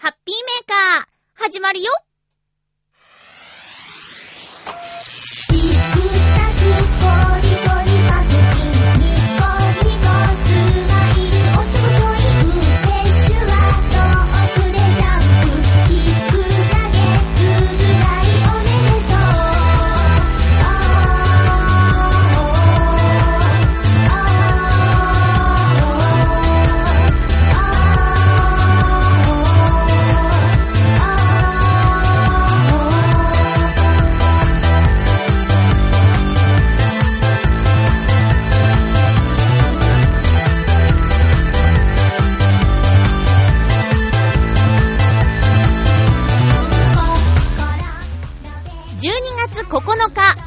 [0.00, 1.90] ハッピーメーカー、始まるよ。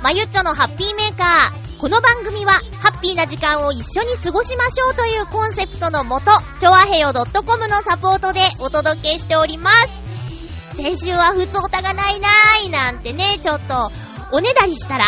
[0.02, 1.78] まゆっちょのハッピーメーカー。
[1.78, 10.76] この番組は、ハッピーな時間を一緒に過ごしましょうというコンセプトのもと、ちょわへよ .com のサポートでお届けしております。
[10.76, 13.92] 先週は普通おたがないなーいなんてね、ちょっと、
[14.32, 15.06] おねだりしたら、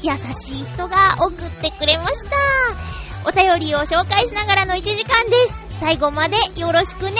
[0.00, 2.36] 優しい人が送ってくれました。
[3.26, 5.60] お便りを紹介しながらの1時間です。
[5.78, 7.18] 最後までよろしくね。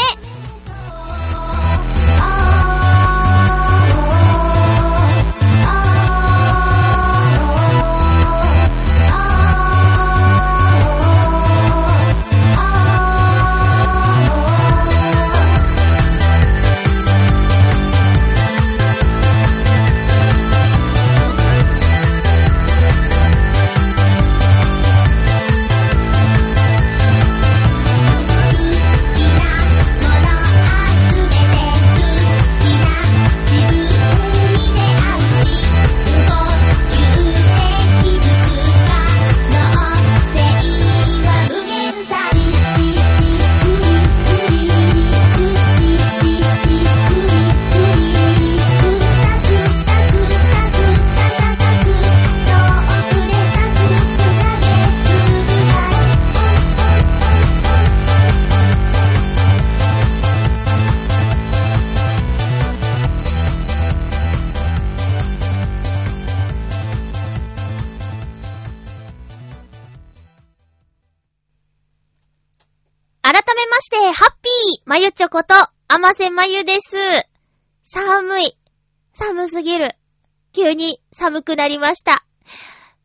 [75.20, 75.54] ーまゆちょこと、
[75.88, 76.96] あませまゆです。
[77.84, 78.56] 寒い。
[79.12, 79.94] 寒すぎる。
[80.54, 82.24] 急に寒くなりました。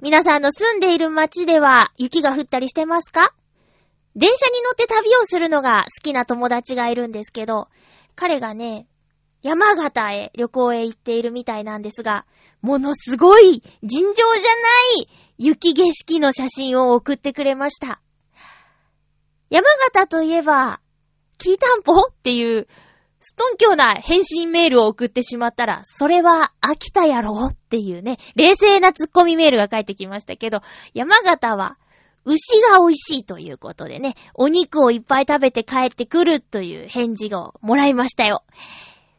[0.01, 3.33] 皆さんの住んでいる街では雪が降ったりしてますか？
[4.15, 7.67] 電車に乗って旅をするのが好きな友達がいるんですけど、
[8.15, 8.87] 彼がね、
[9.41, 12.25] 山形へ旅行へ行っているみたいなんですが、
[12.61, 14.23] ものすごい尋常じゃ
[15.01, 17.99] ない雪景色の写真を送ってくれました。
[19.49, 20.79] 山形といえば、
[21.37, 21.93] きりたんぽ?
[22.09, 22.67] っていう、
[23.19, 27.47] ストンキョな返信メールを送ってしまったら、それは秋田やろ?
[27.47, 30.61] っていうね、冷静なツッコミメールが返ってきましたけど、
[30.93, 31.77] 山形は、
[32.25, 38.43] 牛が美味しいということでね、お肉をいっぱい食べて帰ってくるという返事をもらいましたよ。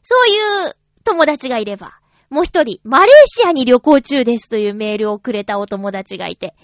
[0.03, 1.98] そういう友達がいれば、
[2.31, 6.54] もう一人、マレーシアに旅行中ですというメールをくれたお友達がいて、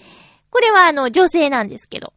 [0.49, 2.13] これはあの、女性なんですけど、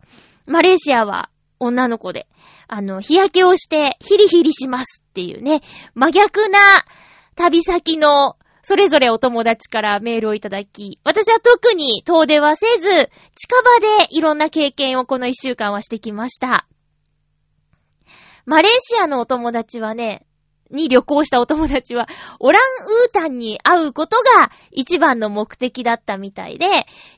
[0.47, 2.27] マレーシアは女の子で、
[2.69, 5.63] あの、日焼けをしてヒリヒリしますっていうね、
[5.95, 6.59] 真逆な
[7.35, 12.89] 旅先のそれぞれお友達からメールをいただき、私は特に遠出はせず、
[13.37, 16.67] 近場でいろんな経験をこの一週間はしてきました。
[18.45, 20.26] マレーシアのお友達はね、
[20.71, 22.09] に旅行したお友達は、
[22.41, 26.67] オランウータンに会うことが一番の目的だったみたいで、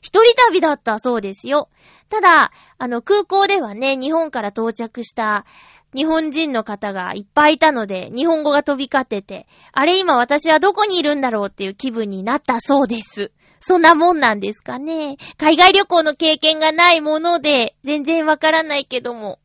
[0.01, 1.69] 一人旅だったそうですよ。
[2.09, 5.45] ただ、あの空港ではね、日本から到着した
[5.93, 13.31] 日本人の方がいっぱいいたので、日本語が飛び交ってて、あれ今私はどこにいるんだろうっていう気分になったそうです。
[13.59, 15.17] そんなもんなんですかね。
[15.37, 19.39] 海外旅行の経験がないもので、全然わからないけども。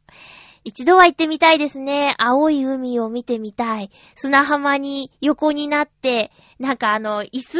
[0.64, 2.14] 一度は行ってみたいですね。
[2.18, 3.90] 青い海を見てみたい。
[4.16, 7.58] 砂浜に横になって、なんかあの、椅子？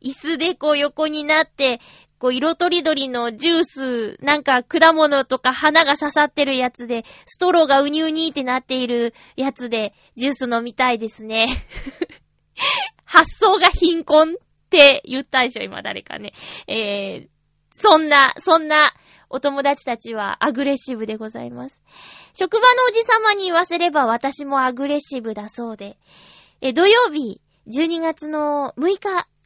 [0.00, 1.80] 椅子でこう横になって、
[2.18, 11.46] こう色とりどりのジュース、なんか果物とか花が刺さってるやつで、ストローがうにうにってなっているやつで、ジュース飲みたいですね。
[13.04, 14.34] 発想が貧困っ
[14.70, 16.32] て言ったでしょ、今誰かね。
[16.68, 17.28] えー、
[17.76, 18.92] そんな、そんな
[19.28, 21.82] お友達たちはアグレッシブでございます。
[22.34, 25.96] 職場のおじさまに言わせれば私もアグレッシブだそうで、
[26.60, 28.98] え、土曜日、12月の6日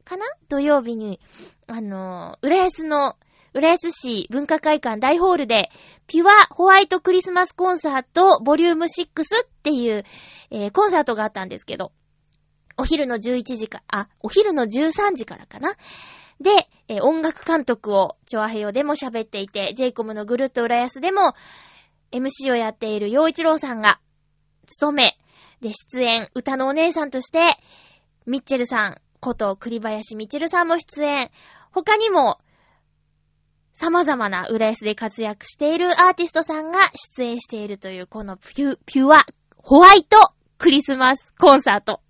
[0.05, 0.25] かな？
[0.49, 1.21] 土曜日に、
[1.67, 3.17] あの、浦安の
[3.53, 5.71] 浦安市文化会館大ホールで、
[6.07, 8.87] ピュアホワイトクリスマスコンサートボリューム6
[9.23, 10.05] っていう、
[10.51, 11.93] えー、コンサートがあったんですけど、
[12.79, 15.75] お昼の11時か、あ、お昼の13時からかな？
[16.41, 16.51] で、
[16.89, 21.35] えー、音楽監督を、チョアヘヨでも喋っていて、ジェイコムのぐるっと浦安でも、
[22.13, 24.01] MC をやっている洋一郎さんが、
[24.67, 25.19] 務め、
[25.61, 27.41] で、出演、歌のお姉さんとして、
[28.27, 31.31] ミッチェルさんこと栗林ミッチェルさんも出演。
[31.73, 32.39] 他にも、
[33.73, 39.25] 様々な浦安で活躍しているアーティストさんが出演しているという、このピュ、ピュア、
[39.57, 42.01] ホワイトクリスマスコンサート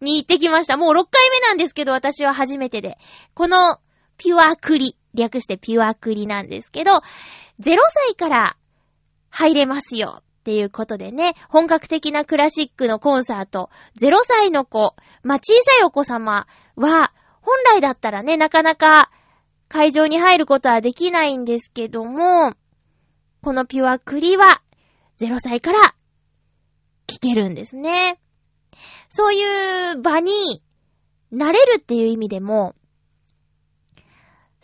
[0.00, 0.76] に行ってきました。
[0.76, 2.98] もう6回目なんですけど、私は初めてで。
[3.34, 3.78] この
[4.16, 6.92] ピュアクリ、略してピュアクリなんですけど、
[7.60, 7.76] 0
[8.06, 8.56] 歳から
[9.30, 13.70] 入れますよっていうことでね、本格的なクラシックのコンサート、
[14.00, 16.46] 0歳の子、まあ、小さいお子様
[16.76, 19.10] は、本来だったらね、なかなか
[19.68, 22.54] 会場に入ることはできないんですけども、
[23.42, 24.62] このピュアクリは
[25.20, 25.94] 0歳から
[27.06, 28.20] 聴けるんですね。
[29.08, 30.62] そういう場に
[31.32, 32.74] 慣れるっていう意味でも、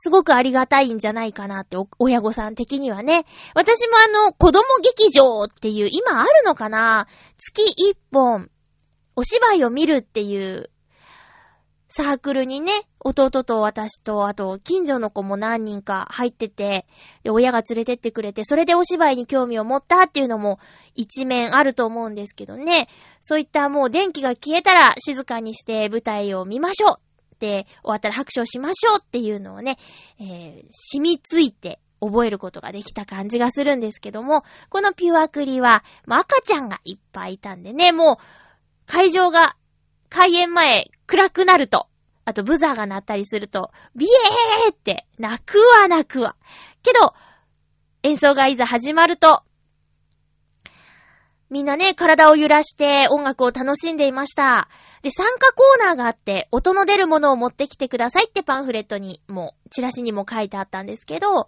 [0.05, 3.25] すごくありがたいんじゃないかなって親御さん的にはね。
[3.55, 7.07] 私もあの、子供劇場っていう、今あるのかな？
[7.39, 8.51] 月一本、
[9.17, 10.69] お芝居を見るっていう
[11.89, 12.71] サークルにね、
[13.01, 16.85] 弟と私と、あと、近所の子も何人か入ってて、
[17.23, 20.59] で、親が連れてってくれて、それでお芝居に興味を持ったっていうのも
[20.95, 22.89] 一面あると思うんですけどね。
[23.23, 29.77] そういったもう電気が消えたら静かにして舞台を見ましょうって終わったら拍手をしましょうっていうのをね、
[30.21, 38.17] えー、染みついて覚えることができた感じがするんですけども、このピュアクリは、まあ、赤ちゃんがいっぱいいたんでね、もう、
[38.87, 39.57] 会場が
[40.11, 41.89] 開演前暗くなると、
[42.25, 46.37] あとブザーが鳴ったりすると、ビエーって泣くわ泣くわ。
[46.83, 47.15] けど、
[48.03, 49.43] 演奏がいざ始まると、
[51.51, 54.69] みんなね、体を揺らして音楽を楽しんでいました。
[55.03, 61.47] で、参加コーナーがあって、音の出るものを持ってきてくださいってパンフレットにも、チラシにも書いてあったんですけど、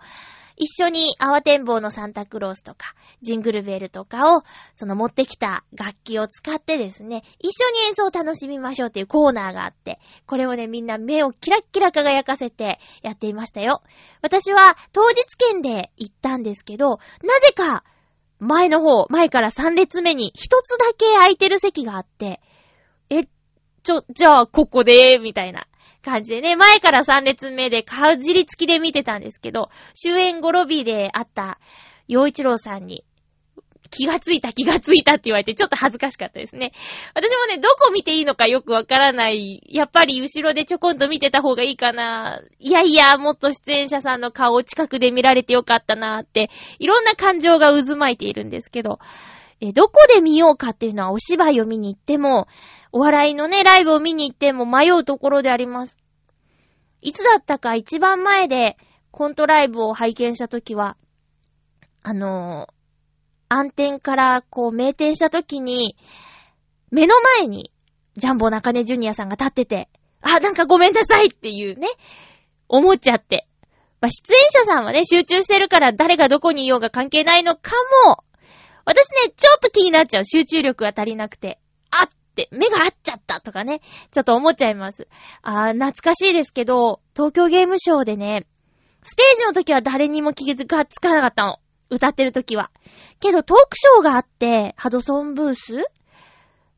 [0.57, 4.43] 一緒にアワテンボウのサンタクロースとか、ジングルベルとかを、
[4.75, 13.83] その持ってきた楽器を使ってですね、一緒に演奏を楽しみましょうっていうコーナーがあって、これをね、みんな目をキラッキラ輝かせてやっていましたよ。
[14.23, 17.85] 私は当日券で行ったんですけど、なぜか、
[18.39, 22.41] 前の方、前から3列目に一つだけ空いてる席があって、
[23.11, 23.25] え、
[23.83, 25.67] ちょ、じゃあ、ここで、みたいな。
[26.07, 31.59] 感じでね、前から3列目でかじりつきで見てたんですけど、終演後ロビーで会った
[32.07, 33.05] 洋一郎さんに、
[33.91, 36.73] 気がついた気がついたって言われてちょっと恥ずかしかったですね。
[37.15, 39.63] 私もね、どこ見ていいのかよくわからない。
[39.69, 42.41] やっぱり後ろでちょこんと見てた方がいいかな。
[42.59, 48.99] いやいや、もっと出演者さんの顔を近くで見られてよかったなって、いろんな感情が渦巻いているんですけど、
[49.61, 52.47] え、どこで見ようかっていうのはお芝居を見に行っても、
[52.93, 55.99] お笑いのね、ライブを見に行っても迷うところであります。
[57.01, 58.77] いつだったか一番前で
[59.11, 60.97] コントライブを拝見したときは、
[62.03, 62.76] あのー、
[63.49, 65.97] 暗転からこう名店したときに、
[66.91, 67.73] 目の前に
[68.17, 69.89] ジャンボ中根ジュニアさんが立ってて、
[70.23, 71.89] あ、なんかごめんなさいっていうね、
[72.69, 73.47] 思っちゃって。
[74.01, 77.73] まあ、出演者さんはね、集中してるから誰がどこにいようが関係ないのか
[78.07, 78.25] も。
[78.85, 80.25] 私ね、ちょっと気になっちゃう。
[80.25, 81.59] 集中力が足りなくて。
[81.91, 83.81] あって、目が合っちゃったとかね。
[84.13, 85.09] ちょっと思っちゃいます。
[85.43, 88.47] あー、懐かしいですけど、東京ゲームショーでね、
[89.03, 91.59] ステージの時は誰にも気がつかなかったの。
[91.91, 92.71] 歌ってる時は。
[93.21, 95.75] けどトークショーがあって、ハドソンブース？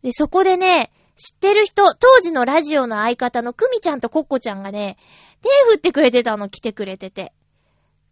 [0.03, 4.97] で、そこでね、知ってる人、当時のラジオの相方のクミちゃんとコッコちゃんがね、
[5.43, 7.33] 手振ってくれてたの来てくれてて。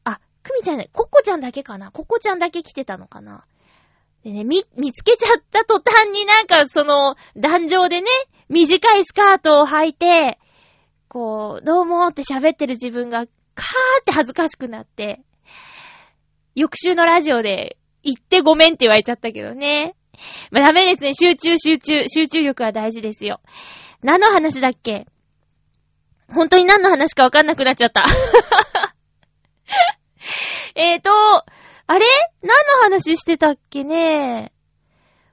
[0.04, 1.90] あ、クミちゃんね、コッコちゃんだけかな？
[1.90, 3.44] コッコちゃんだけ来てたのかな？
[4.24, 8.08] でね、み、見つけちゃった途端になんかその、壇上でね、
[8.48, 10.40] 短いスカートを履いて、
[11.08, 13.26] こう、どうもって喋ってる自分が、カー
[14.00, 15.22] って恥ずかしくなって、
[16.56, 19.94] 翌週のラジオで、言ってごめんって言われちゃったけどね。
[20.50, 21.12] まあ、ダメですね。
[21.14, 23.40] 集中、集中、集中力は大事ですよ。
[24.02, 25.06] 何の話だっけ？
[26.32, 28.04] 本当に何の話かわかんなくなっちゃった。
[30.74, 32.06] えーと、あれ？
[32.42, 34.52] 何の話してたっけね？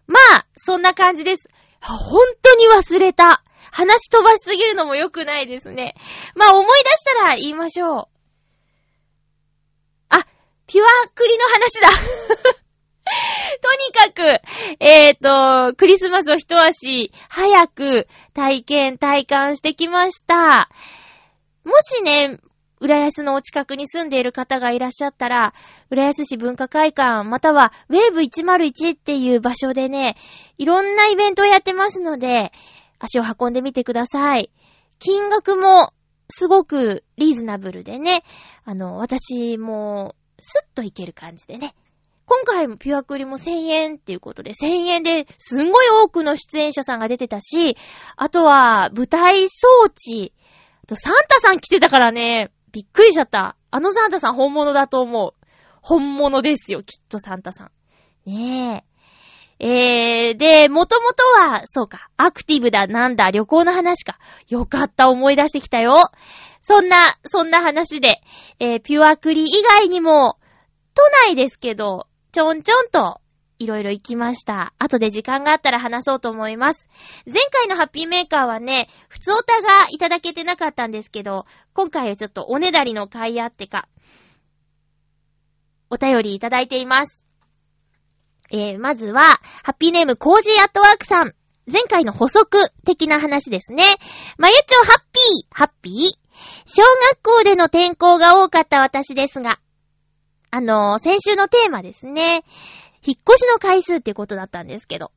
[0.05, 1.47] まあ、そんな感じです。
[1.79, 3.43] 本当に忘れた。
[3.71, 5.95] 話飛ばしすぎるのも良くないですね。
[6.35, 8.12] まあ、思い出したら言いましょう。
[10.67, 11.89] ピュアクリの話だ。
[13.61, 14.41] とにかく、
[14.79, 20.69] えっ、ー、と、クリスマスを一足早く体験、体感してきました。
[21.63, 22.39] もしね、
[22.79, 25.53] 浦安のお近くに住んでいる方がいらっしゃったら、
[25.89, 30.17] 浦安市文化会館、またはウェーブ101っていう場所でね、
[30.57, 32.51] いろんなイベントをやってますので、
[32.99, 34.49] 足を運んでみてください。
[34.99, 35.93] 金額も
[36.29, 38.23] すごくリーズナブルでね、
[38.65, 41.73] あの、私もスッといける感じでね。
[42.25, 47.77] 今回もピュアクリも1000円っていうことで、1000円ですんごい多くの出演者さんが出てたし、
[48.15, 50.33] あとは舞台装置、
[50.87, 53.55] とサンタさん来てたからね、びっくりしちゃった。
[53.71, 55.33] あのサンタさん本物だと思う。
[55.81, 57.71] 本物ですよ、きっとサンタさん。
[58.29, 58.93] ねえ。
[59.65, 64.17] えー、で、もともとは、そうか、アクティブだ、なんだ、旅行の話か。
[64.49, 65.93] よかった、思い出してきたよ。
[66.63, 68.21] そんな、そんな話で、
[68.57, 70.39] えー、ピュアクリ以外にも、
[70.95, 73.19] 都内ですけど、ちょんちょんと、
[73.59, 74.73] いろいろ行きました。
[74.79, 76.89] 後で時間があったら話そうと思います。
[77.25, 83.87] 前回のハッピーメーカーはね、普通オタがいただけてなかったんですけど、今回はちょっとおねだりの買いあってか、
[85.89, 87.25] お便りいただいています。
[88.51, 89.21] えー、まずは、
[89.63, 91.33] ハッピーネームコージーアットワークさん。
[91.71, 93.83] 前回の補足的な話ですね。
[94.37, 96.22] まゆちょハッピー、ハッピー？
[96.65, 99.59] 小学校での転校が多かった私ですが、
[100.51, 102.43] あの、先週のテーマですね。
[103.05, 105.11] 引っ越しの回数っていうことだったんですけど。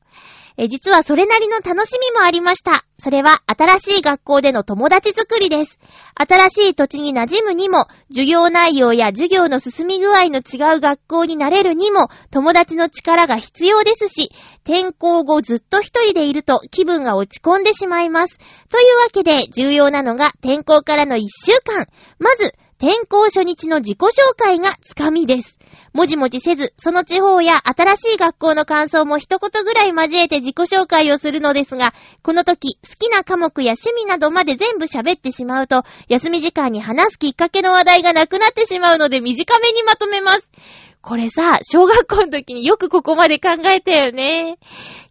[0.59, 2.83] え、実はそれなりの楽しみもありました。
[2.99, 5.79] それは新しい学校での友達作りです。
[6.15, 14.31] 新しい土地に馴染むにも、授業内容や授業の進み具合の違う学校になれるにも、友達の力が必要ですし、
[14.63, 18.39] 転校後ずっと一人でいると気分が落ち込んでしまいます。
[18.69, 21.85] というわけで、重要なのが転校からの一週間。
[22.17, 25.56] まず、転校初日の自己紹介がつかみです。
[25.97, 40.51] もじもじせず、その地方や新しい学校の感想も一言ぐらい交えて自己紹介をするのですが、この時、好きな科目や趣味などまで全部喋ってしまうと、休み時間に話すきっかけの話題がなくなってしまうので短めにまとめます。
[41.01, 44.59] これさ、小学校の時によくここまで考えたよね。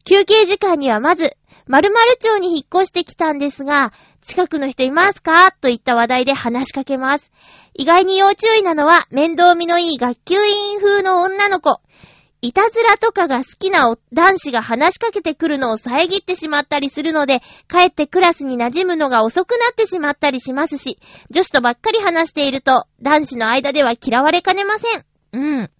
[0.05, 1.33] 休憩時間にはまず、
[1.67, 3.93] 〇〇町に引っ越してきたんですが、
[4.27, 5.53] 近くの人いますか？
[5.53, 7.31] といった話題で話しかけます。
[7.75, 11.81] 意外に要注意なのは、面倒見のいい学級委員風の女の子。
[12.43, 20.99] いたずらとかが好きな男子が話しかけてくるのを遮ってしまったりするので、かえってクラスに馴染むのが遅くなってしまったりしますし、
[21.31, 25.05] 女子とばっかり話していると、男子の間では嫌われかねません。
[25.35, 25.71] うん。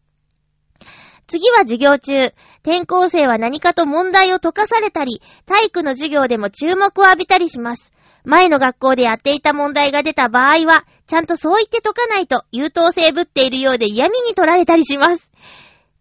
[1.27, 7.93] 次は授業中、転校生は何かと問題を解かされたり、体育の授業でも注目を浴びたりします。
[8.27, 15.31] 前の学校でやっていた問題が出た場合は、ちゃんとそう言って解かないと優等生ぶっているようで嫌味に取られたりします。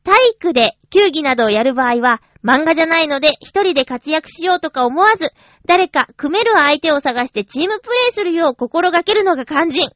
[0.03, 5.34] 体育で球技などをやる場合は、漫画じゃないので一人で活躍しようとか思わず、
[5.67, 9.91] 誰か組める相手を探してチームプレイするよう心がけるのが肝心。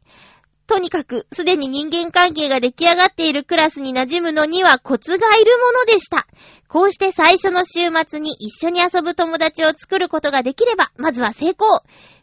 [0.68, 6.28] とにかく、すでに人間関係が出来上がっているクラスに馴染むのにはコツがいるものでした。
[6.68, 11.82] こうして最初の週末に一緒に遊ぶ友達を作ることができれば、まずは成功。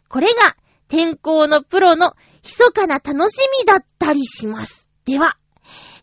[0.09, 0.55] これが、
[0.87, 4.89] 天候のプロの密かな楽しみだったりします。
[5.05, 5.33] では、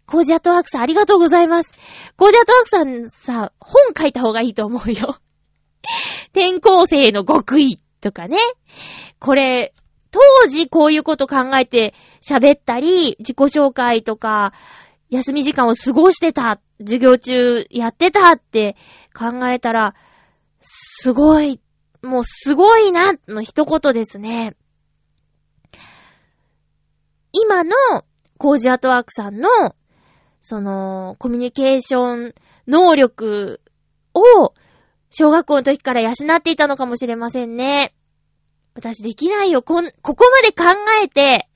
[0.06, 1.70] コージャトワークさんありがとうございます。
[2.16, 5.16] コージャトワークさんさ、本書いた方がいいと思うよ。
[6.32, 8.38] 転校生の極意とかね。
[9.18, 9.74] これ、
[10.10, 14.52] 当時こういうこと考えて喋ったり、自己紹介とか、
[15.10, 18.76] 休み時間を過ごしてた、授業中やってたって
[19.16, 19.94] 考えたら、
[20.60, 21.60] すごい
[22.04, 24.54] もうすごいな、の一言ですね。
[27.32, 27.74] 今の
[28.38, 29.48] コージアートワークさんの、
[30.40, 32.34] その、コミュニケーション
[32.68, 33.60] 能力
[34.14, 34.54] を、
[35.10, 37.94] 小学校の時から養っていたのかもしれませんね。
[38.74, 39.62] 私できないよ。
[39.62, 40.64] こん、ここまで考
[41.02, 41.48] えて、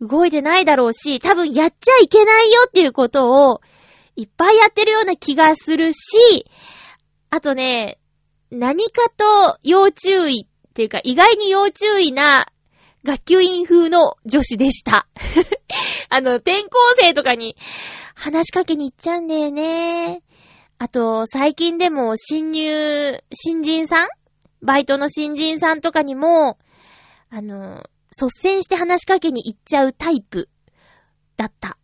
[0.00, 3.60] 動いてないだろうし、多分やっちゃいけないよっていうことを、
[4.16, 6.46] いっぱいやってるような気がするし、
[7.30, 7.98] あとね、
[8.54, 12.46] 何かと要注意っていうか、意外に要注意な
[13.04, 15.08] 学級員風の女子でした。
[16.08, 17.56] あの、転校生とかに
[18.14, 20.22] 話しかけに行っちゃうんだよね。
[20.78, 24.08] あと、最近でも新入、新人さん
[24.62, 26.58] バイトの新人さんとかにも、
[27.30, 30.48] あの、率先して話しかけに行っちゃうタイプ
[31.36, 31.76] だった。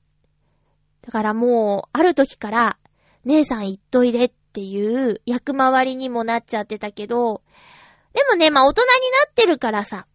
[1.02, 2.78] だからもう、ある時から、
[3.24, 7.42] 姉さん行っといでっっていう役回りにもなっちゃってたけど、
[8.12, 8.88] でもね、まあ大人に
[9.24, 10.06] なってるからさ、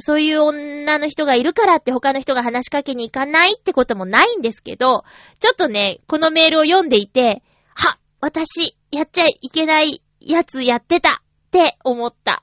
[0.00, 5.04] そういう女の人がいるからって他の人が話しかけに行かないってこともないんですけど、
[5.40, 7.42] ちょっとね、このメールを読んでいて、
[7.74, 11.14] は、私、やっちゃいけないやつやってたっ
[11.50, 12.42] て思った。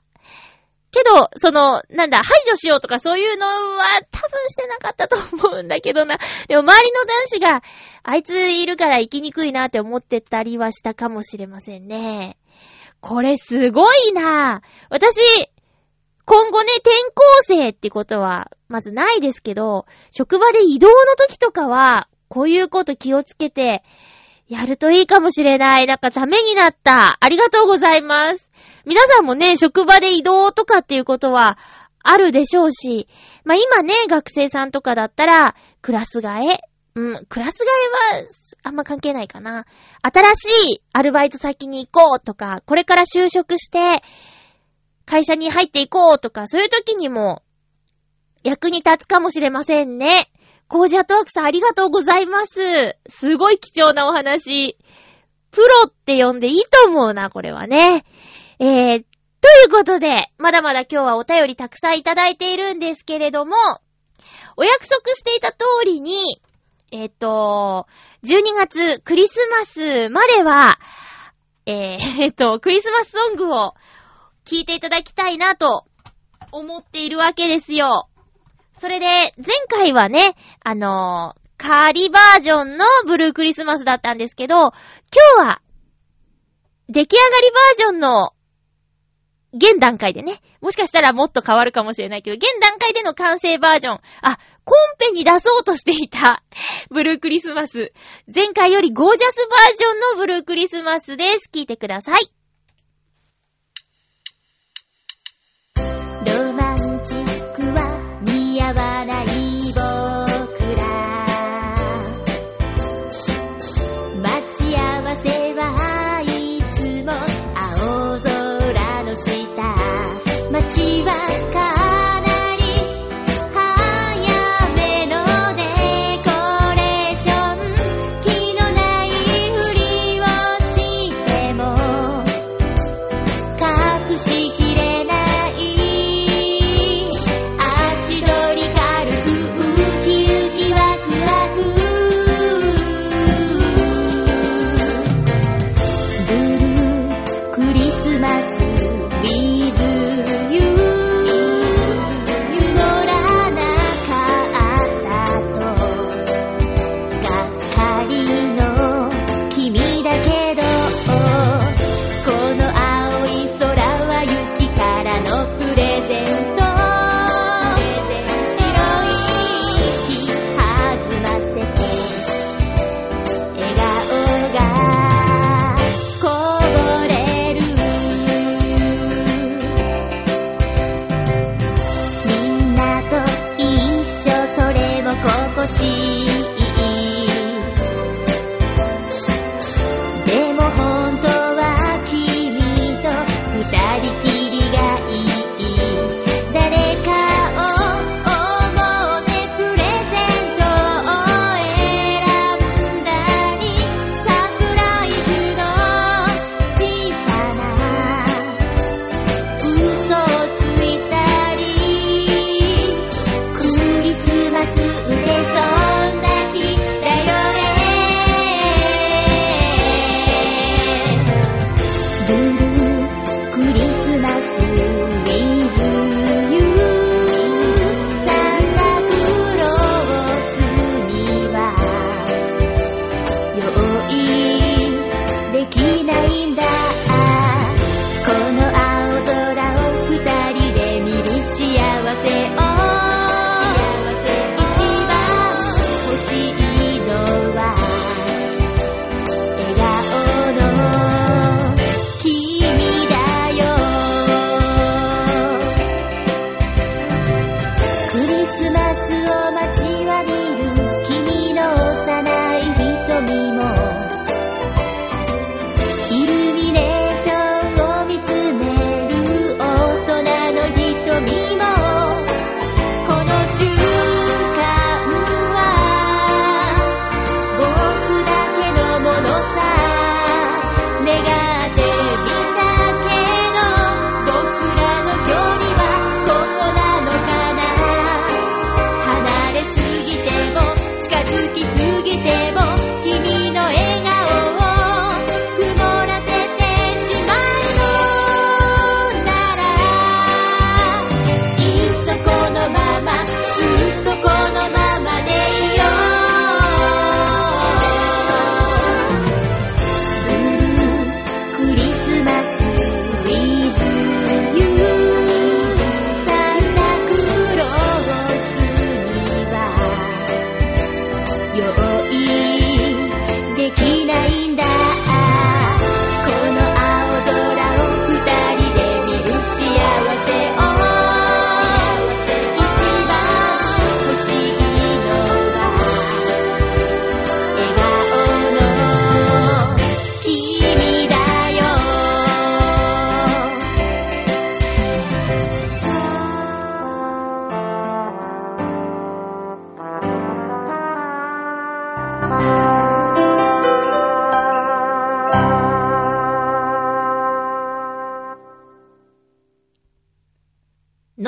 [0.92, 6.18] けど、その、なんだ、排除しようとかそういうのは多分してなかったと思うんだけどな。
[6.48, 7.62] でも周りの男子が、
[8.02, 12.36] あいついるから行きにくいなって思ってたりはしたかもしれませんね。
[13.00, 15.20] これすごいな私、
[16.24, 23.82] 今後ね、転校生ってことは、まずないですけど、職場で移動の時とかは、こういうこと気をつけて、
[24.48, 25.86] やるといいかもしれない。
[25.86, 27.16] なんかためになった。
[27.20, 28.51] ありがとうございます。
[28.84, 31.58] 皆さんもね、職場で移動とかっていうことは
[32.02, 33.08] あるでしょうし、
[33.44, 36.60] まあ、今ね、学生さんとかだったら、クラス替え
[36.94, 37.64] うん、クラス替
[38.14, 38.26] えは、
[38.64, 39.66] あんま関係ないかな。
[40.02, 44.02] 新しいアルバイト先に行こうとか、これから就職して、
[45.04, 47.42] 会社に入っていこうとか、そういう時にも、
[48.44, 50.30] 役に立つかもしれませんね。
[50.68, 52.96] コージアトワークさんありがとうございます。
[53.08, 54.76] すごい貴重なお話。
[55.50, 58.04] プロって呼んでいいと思うな、これはね。
[58.64, 59.04] えー、
[59.40, 63.56] ということで、まだまだ今日はお便りたくさんいただいているんですけれども、
[64.56, 66.40] お約束していた通りに、
[66.92, 67.88] えっ、ー、と、
[68.22, 70.78] 12月クリスマスまでは、
[71.66, 73.74] えー、えっと、クリスマスソングを
[74.44, 75.84] 聴いていただきたいなと
[76.52, 78.08] 思っているわけですよ。
[78.78, 79.06] それで、
[79.44, 84.72] 前回はね、あのー、カーリバージョンのブルークリスマスだったんですけど、今
[85.38, 85.62] 日は、
[86.88, 88.32] 出来上がりバージョンの
[89.54, 96.42] 現段階でね、もしかしたらもっと変わるかもしれないけど、現段階での完成バージョン、あ、コンペに出そうとしていた、
[96.90, 97.92] ブルークリスマス。
[98.32, 101.50] 前回よりゴージャスバージョンのブルークリスマスです。
[101.52, 102.41] 聞いてください。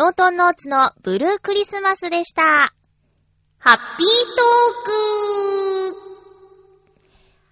[0.05, 2.43] ノートンノーツのブルークリスマスでした。
[2.43, 5.97] ハッピートーク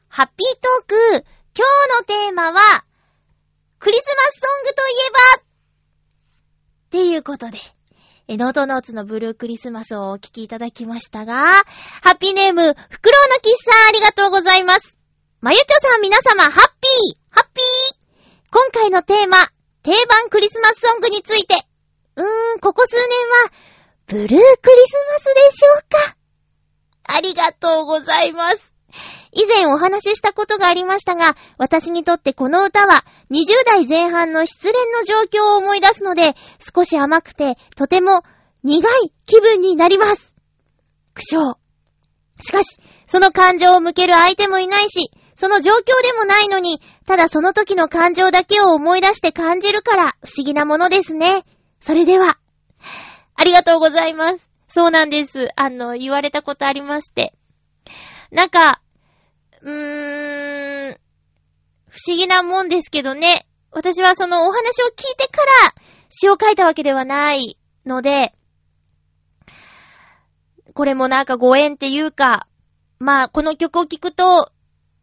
[0.08, 1.24] ハッピートーク
[1.56, 1.64] 今
[1.96, 2.60] 日のテーマは、
[3.78, 5.44] クリスマスソングといえばっ
[6.90, 7.56] ていうことで、
[8.28, 11.34] えノートノーツのブルークリスマスをお聴きいただきましたが、
[12.02, 14.98] ハッピーネーム、フクロウのキッさんありがとうございます。
[15.40, 17.96] まゆちょさん皆様、ハッピーハッピー
[18.50, 19.38] 今回のテーマ、
[19.82, 21.54] 定番クリスマスソングについて、
[22.16, 23.52] うーん、ここ数年は、
[24.06, 26.16] ブルークリスマスでしょうか
[27.04, 28.72] ありがとうございます。
[29.32, 36.34] 以前お話ししたことがありましたが、私にとってこの歌は20代前半の失恋の状況を思い出すので、
[36.74, 38.22] 少し甘くてとても
[38.62, 40.34] 苦い気分になります。
[41.14, 41.54] 苦笑。
[42.40, 51.44] しかし、その感情を向ける相手もいないし、その状況でもないのに、ただその時の感情だけを思い出して感じるから不思議なものですね。
[51.82, 52.38] それでは、
[53.34, 54.48] ありがとうございます。
[54.68, 55.48] そうなんです。
[55.56, 57.34] あの、言われたことありまして。
[58.30, 58.80] なんか、
[59.62, 60.96] うーん、
[61.88, 63.48] 不思議なもんですけどね。
[63.72, 65.74] 私はそのお話を聞いてから
[66.08, 68.32] 詩を書いたわけではないので、
[70.72, 72.46] これもなんかご縁っていうか、
[73.00, 74.52] まあ、この曲を聴くと、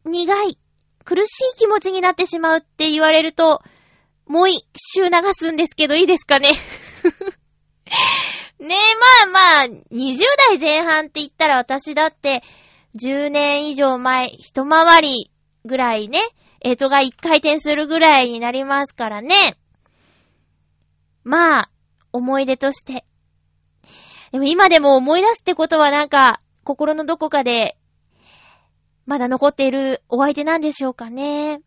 [0.05, 0.57] 苦い、
[1.03, 3.61] 苦しい気持ちになってしまうって言われると、
[4.29, 6.49] もう一周流すんですけどいいですかね？
[8.59, 8.77] ねえ、
[9.25, 10.17] まあまあ、20
[10.49, 12.43] 代前半って言ったら私だって、
[12.95, 15.31] 10年以上前、一回り
[15.65, 16.21] ぐらいね、
[16.61, 19.57] えっとが一回転するぐらいになりますからね。
[21.23, 21.71] まあ、
[22.11, 23.05] 思い出として。
[24.31, 27.77] でも今でも思い出すってことはなんか、心のどこかで、
[29.07, 31.61] まだ残っているお相手なんでしょうかね。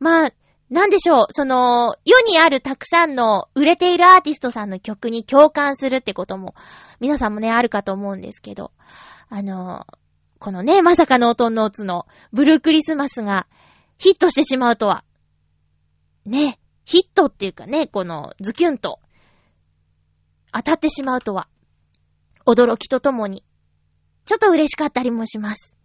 [0.00, 0.32] まあ、
[0.74, 6.56] なんでしょう、その、世にあるたくさんの売れているアーティストさんの曲に共感するってことも、
[6.98, 8.72] 皆さんもね、あるかと思うんですけど、
[9.28, 9.86] あの、
[10.40, 13.46] このね、まさかのオトンノーツのブルークリスマスが
[13.98, 15.04] ヒットしてしまうとは、
[16.26, 18.98] ね、ヒットっていうかね、このズキュンと
[20.52, 21.46] 当たってしまうとは、
[22.46, 23.44] 驚きとともに、
[24.24, 25.78] ちょっと嬉しかったりもします。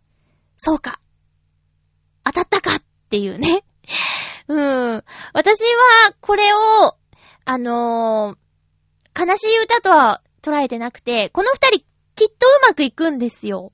[0.58, 1.00] そうか。
[2.24, 3.64] 当たったかっていうね。
[4.50, 5.04] うん。
[5.34, 6.96] 私は、これを、
[7.46, 8.50] あのー
[9.20, 13.74] 悲しい歌とは捉えてなくて、この二人、きっとうまくいくんですよ。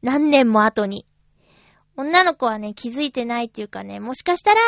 [0.00, 1.06] 何年も後に。
[1.96, 4.60] 女の子はね、気づいてないっていうかね、もしかしたら、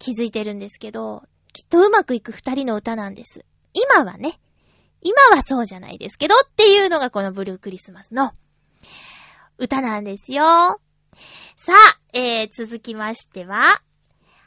[0.00, 1.22] 気づいてるんですけど、
[1.52, 3.44] きっとうまくいく二人の歌なんです。
[3.74, 4.40] 今はね、
[5.02, 8.32] 今はそうじゃないですけどっていうのがこのブルークリスマスの
[9.56, 10.42] 歌なんですよ。
[11.56, 13.82] さあ、えー、続きましては、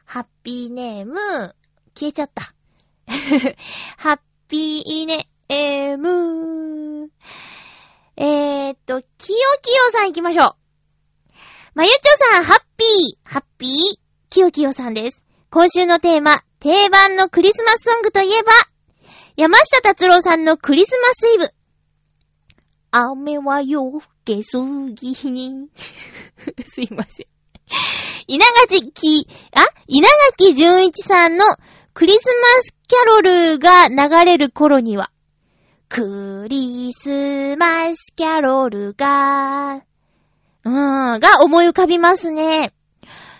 [0.05, 1.55] ハッピーネーム、
[1.93, 2.53] 消えちゃった。
[3.97, 7.11] ハッピーネーム、
[8.17, 10.55] えーっと、キヨキヨさん行きましょう。
[11.75, 11.97] まゆちょ
[12.33, 13.69] さん、ハッピー、ハッピー、
[14.29, 15.23] キヨキヨさんです。
[15.49, 18.51] 今週のテーマ、定番のクリスマスソングといえば、
[19.35, 21.53] 山下達郎さんのクリスマスイブ。
[22.91, 25.69] 雨は夜更けすぎに。
[26.65, 27.40] すいません。
[28.27, 29.65] 稲垣き、あ？
[29.87, 31.45] 稲垣淳一さんの
[31.93, 35.11] クリスマスキャロルが流れる頃には、
[35.89, 39.83] クリスマスキャロルが、
[40.63, 42.73] うーん、が思い浮かびますね。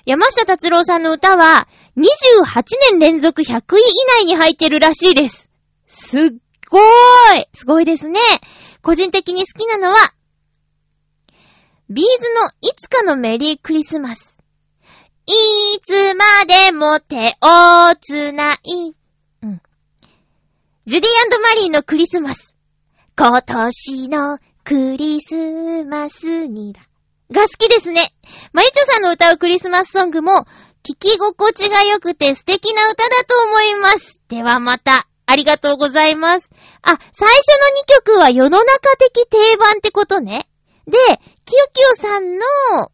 [0.05, 1.67] 山下達郎さんの歌は、
[1.97, 2.43] 28
[2.91, 3.83] 年連続100位以
[4.23, 5.49] 内に入ってるらしいです。
[5.87, 6.21] すっ
[6.69, 8.19] ごーいすごいですね。
[8.81, 9.97] 個人的に好きなのは、
[11.91, 14.37] ビーズのいつかのメリークリスマス。
[15.25, 15.33] い
[15.83, 18.95] つまでも手をつない。
[19.43, 19.61] うん。
[20.85, 21.09] ジュディ
[21.41, 22.55] マリーのクリスマス。
[23.17, 26.79] 今年のクリスマスにだ。
[27.29, 28.13] が好きですね。
[28.53, 30.45] まゆちょさんの歌うクリスマスソングも、
[30.83, 34.21] 聞き心地が良くて素敵な歌だと思います。
[34.29, 36.49] ではまた、ありがとうございます。
[36.83, 37.47] あ、最初
[38.07, 40.47] の2曲は世の中的定番ってことね。
[40.87, 40.97] で、
[41.45, 42.45] キヨキヨさんの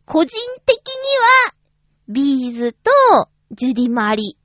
[0.06, 0.94] 個人的に
[1.50, 1.56] は、
[2.10, 2.92] B'zと
[3.52, 4.38] ジュディマリ。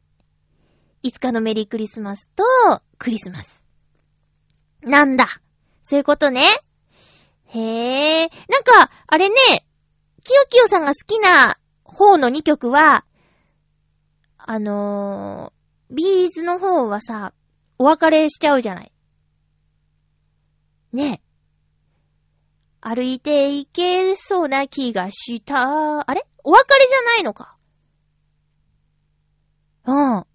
[1.02, 2.44] いつかのメリークリスマスと
[2.98, 3.64] クリスマス。
[4.82, 5.40] なんだ。
[5.82, 6.44] そういうことね。
[7.46, 8.30] へえ。
[8.48, 9.36] なんか、あれね、
[10.24, 13.04] キヨキヨさんが好きな方の2曲は、
[14.38, 17.34] あのー、 B'zの方はさ、
[17.78, 18.92] お別れしちゃうじゃない。
[20.92, 21.31] ねえ。
[22.84, 26.00] 歩いていけそうな気がした。
[26.00, 26.26] あれ？
[26.42, 27.56] お別れじゃないのか。
[29.86, 29.96] うん。
[30.18, 30.26] あ、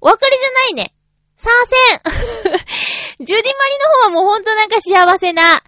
[0.00, 0.92] お別れじゃないね。
[1.36, 5.62] さあせん ジュディマリの方はもうほんとなんか幸せな、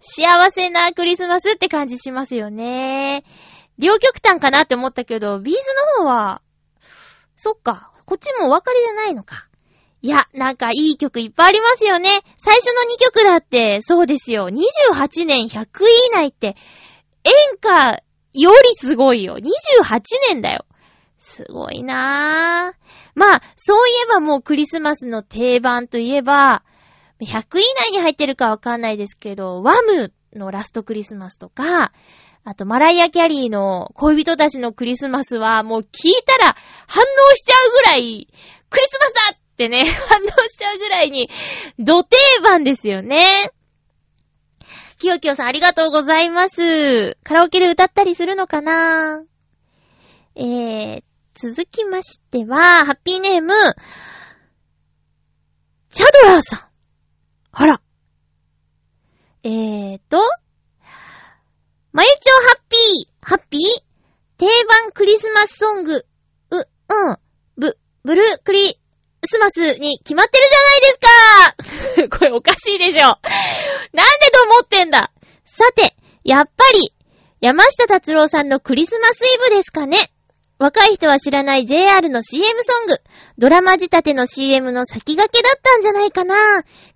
[0.00, 3.24] 幸せなクリスマスって感じしますよね。
[3.78, 5.60] 両極端かなって思ったけど、ビーズ
[5.98, 6.42] の方は、
[7.36, 9.48] そっか、こっちもお別れじゃないのか。
[10.04, 12.10] いや、なんかいい曲いっぱいありますよね。
[12.36, 14.50] 最初の2曲だって、そうですよ。
[14.50, 15.66] 28年100位
[16.08, 16.56] 以内って、
[17.24, 18.02] 演歌
[18.34, 19.38] よりすごいよ。
[19.38, 20.66] 28年だよ。
[21.16, 22.86] すごいなぁ。
[23.14, 26.64] まあ、そういえばもうクリスマスの定番といえば、
[27.22, 31.92] 100位以内に入ってるかわかんないですけど、ワムのラストクリスマスとか、
[32.44, 36.54] あと、マライア・キャリーの恋人たちのクリスマスは、もう聞いたら
[36.86, 38.28] 反応しちゃうぐらい、
[38.68, 41.30] クリスマスだってね、 反応しちゃうぐらいに、
[41.78, 43.52] 土定番ですよね。
[44.98, 47.16] きよきよさんありがとうございます。
[47.22, 49.22] カラオケで歌ったりするのかな？
[50.34, 51.02] えー、
[51.34, 53.54] 続きましては、ハッピーネーム、
[55.90, 56.68] チャドラーさん。
[57.52, 57.80] あら。
[59.44, 60.18] えーと、
[61.92, 63.60] まゆちょハッピー、ハッピー？
[64.36, 66.04] 定番クリスマスソング、
[66.50, 66.64] う、うん、
[67.56, 68.80] ブ、ブルークリ
[69.26, 73.00] スマスに決まってるじゃないですか これおかしいでしょ。
[73.00, 75.10] なんでと思ってんだ
[75.44, 76.92] さて、やっぱり、
[77.40, 80.10] 山下達郎さんのクリスマスイブですかね。
[80.58, 82.96] 若い人は知らない JR の CM ソング、
[83.38, 86.34] ドラマ仕立ての CM の先駆けだったんじゃないかな。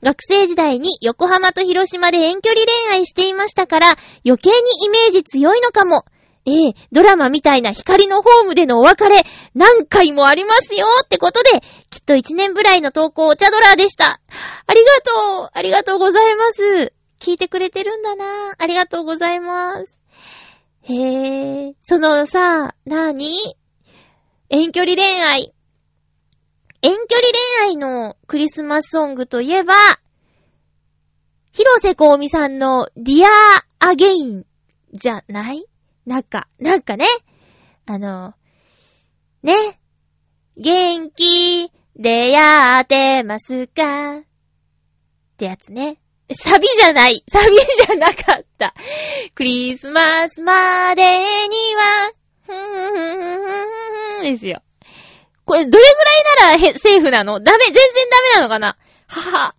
[0.02, 6.04] 学生時代に横浜と広島で遠距離恋愛していましたから、余計にイメージ強いのかも。
[6.46, 9.22] ええドラマみたいな光のホームでのお別れ、
[9.54, 11.62] 何回もありますよってことで、
[12.08, 14.18] と1年ぶらいの投稿お茶ドラーでした。
[14.66, 16.94] ありがとうありがとうございます。
[17.18, 19.98] 聞いてくれてるんだなありがとうございます。
[20.84, 23.56] へえ、そのさ、なーに？
[24.48, 25.52] 遠距離恋愛。
[26.80, 27.00] 遠距離
[27.60, 29.74] 恋愛のクリスマスソングといえば、
[31.52, 34.46] 広瀬香美さんの Dear Again
[34.94, 35.66] じゃない？
[36.06, 37.06] なんか、なんかね、
[37.84, 38.32] あの、
[39.42, 39.78] ね、
[40.56, 44.18] 元気でやってますか？
[44.18, 44.22] っ
[45.36, 45.98] てやつね。
[46.32, 47.24] サビじゃない。
[47.28, 48.72] サビじゃなかった。
[49.34, 51.02] クリスマスまで
[51.48, 52.12] には、
[52.46, 53.48] ふんふんふんふ
[54.18, 54.62] んふんですよ。
[55.44, 55.84] これ、どれ
[56.42, 57.40] ぐらいならセーフなの？
[57.40, 57.82] ダメ、全然
[58.34, 58.76] ダメなのかな？
[59.08, 59.54] はは。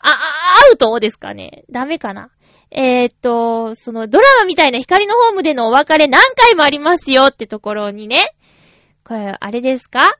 [0.00, 1.64] あ、アウトですかね？
[1.70, 2.30] ダメかな？
[2.70, 8.34] えー、っと、そのドラマみたいな光のホームでのお別れ何回もありますよってところにね。
[9.02, 10.18] これ、あれですか？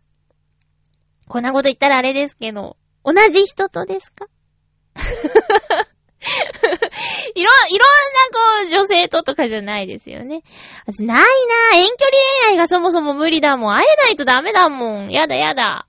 [1.31, 4.27] こんなこと言ったらあれですけど、同じ人とですか？
[7.35, 10.43] いろ、いろんなこう、女性ととかじゃないですよね。
[10.87, 11.19] 私、ない
[11.73, 12.11] な遠距離
[12.43, 13.75] 恋愛がそもそも無理だもん。
[13.77, 15.11] 会えないとダメだもん。
[15.11, 15.87] やだやだ。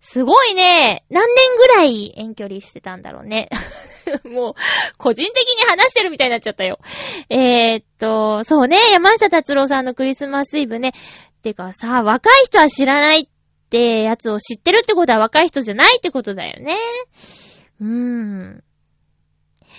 [0.00, 1.04] すごいね。
[1.08, 3.48] 何年ぐらい遠距離してたんだろうね。
[4.24, 4.54] もう、
[4.98, 6.80] 個人的に話してるみたいになっちゃったよ。
[7.28, 10.94] えー、っと、そうね、山下達郎さんのクリスマスイブね。
[11.42, 13.28] てかさ、若い人は知らない
[13.70, 16.76] ってやつを知ってるってことは若い人じゃないってことだよね。
[17.80, 18.64] うーん。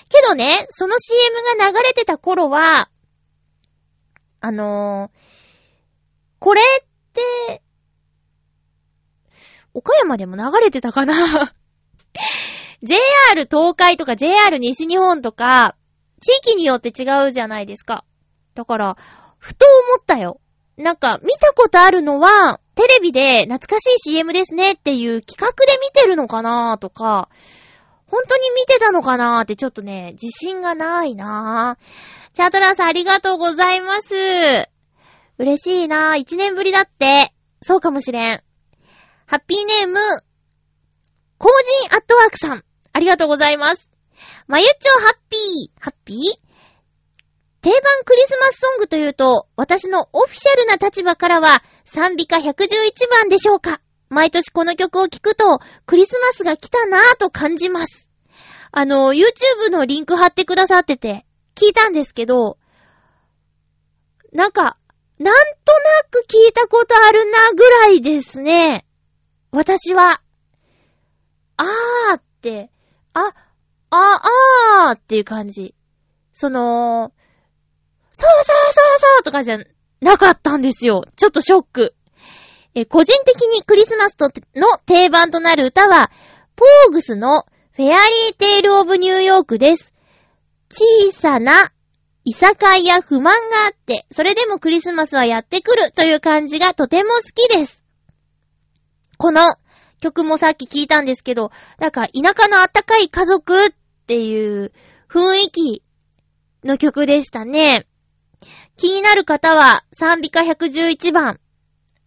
[0.08, 2.89] けどね、その CM が流れてた頃は、
[4.39, 5.19] あのー、
[6.39, 7.62] これって、
[9.73, 11.13] 岡山でも流れてたかな
[12.82, 12.99] ?JR
[13.43, 15.75] 東海とか JR 西日本とか、
[16.21, 18.06] 地域によって違うじゃないですか。
[18.56, 18.97] だから、
[19.38, 20.39] ふと思ったよ。
[20.78, 27.30] なんか、見たことあるのは、テレビで懐かしい CM ですねっていう企画で見てるのかなーとか、
[28.08, 32.34] 本当に見てたのかなーってちょっとね、自信がないなー。
[32.34, 34.16] チャートラーさんありがとうございます。
[35.38, 36.18] 嬉しいなー。
[36.18, 37.34] 一年ぶりだって。
[37.62, 38.44] そうかもしれん。
[39.26, 40.00] ハッピーネーム、
[41.38, 41.52] コー
[41.90, 42.64] ジンアットワークさん。
[42.94, 43.90] ありがとうございます。
[44.48, 45.72] まゆっちょハッピー。
[45.80, 46.51] ハッピー？
[47.62, 58.10] 定番クリスマスソングというと、私のオフィシャルな立場からは、賛美歌111番でしょうか毎年この曲を聴くと、クリスマスが来たなぁと感じます。
[58.71, 62.58] あの、YouTube のリンク貼ってくださってて、聞いたんですけど、
[64.34, 64.78] なんか、
[65.19, 68.86] なんとなく聞いたことあるなぐらいですね。
[69.52, 70.21] 私は、
[71.58, 72.71] あーって、
[73.13, 73.36] あ、
[73.91, 74.21] あ、
[74.89, 75.76] あーっていう感じ。
[76.34, 77.13] その、
[78.22, 79.58] そうそうそうそうとかじゃ
[80.00, 81.06] なかったんですよ。
[81.16, 81.96] ちょっとショック。
[82.76, 86.12] え個人的にクリスマスとの定番となる歌は、
[86.56, 89.92] ポーグスのフェアリーテイルオブニューヨークです。
[90.70, 91.72] 小さな
[92.24, 97.84] いさかいや不満があって、それでもクリスマスはやってくるという感じがとても好きです。
[99.18, 99.56] この
[100.00, 103.70] 曲もさっき聞いたんですけど、なんか田舎のあったかい家族っ
[104.06, 104.72] ていう
[105.10, 105.84] 雰囲気
[106.64, 107.88] の曲でしたね。
[108.78, 111.40] 気になる方は賛美歌111番。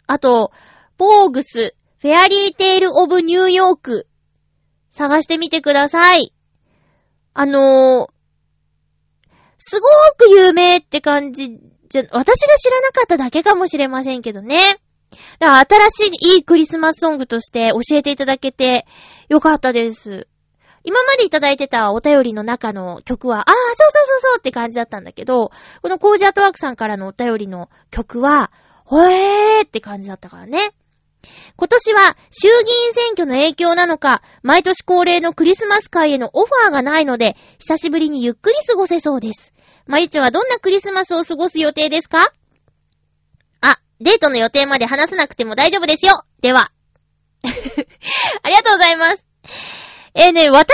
[0.07, 0.53] あと、
[0.97, 4.07] ポーグス、フェアリーテイルオブニューヨーク。
[4.91, 6.33] 探してみてください。
[7.33, 8.15] あのー、
[9.59, 14.59] すごーく有名って感じじゃ、私が知らなかっただけかもしれませんけどね。
[15.39, 18.87] だから新しいいいクリスマスソングとして教えていただけて
[19.29, 20.27] よかったです。
[20.85, 25.51] 今までいただいてたお便りの中の曲は、ああ、そうそうそうそうって感じだったんだけど、
[25.83, 28.53] このコージアートワークさんからのお便りの曲は、
[28.85, 30.75] ほえーって感じだったからね。
[31.57, 39.55] 今年は衆議院選挙の影響なのか、毎年恒例のクリスマス会へのオファーがないので、久しぶりにゆっくり過ごせそうです。
[39.87, 42.33] まゆちはどんなクリスマスを過ごす予定ですか？
[43.63, 46.25] あ、デートの予定まで話さなくても大丈夫ですよ。
[46.43, 46.73] では。
[48.43, 49.25] ありがとうございます。
[50.15, 50.73] えー、ね、私が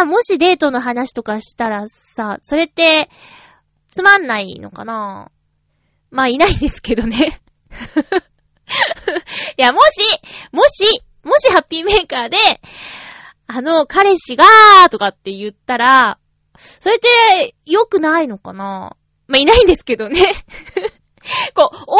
[0.00, 3.08] さ、もしデートの話とかしたらさ、それって、
[3.90, 5.30] つまんないのかな？
[6.10, 7.40] まあ、いないんですけどね。
[9.56, 10.00] いや、もし、
[10.52, 12.36] もし、もしハッピーメーカーで、
[13.46, 16.18] あの、彼氏がーとかって言ったら、
[16.58, 18.96] それって良くないのかな？
[19.26, 20.20] まあ、いないんですけどね。
[21.54, 21.98] こう、大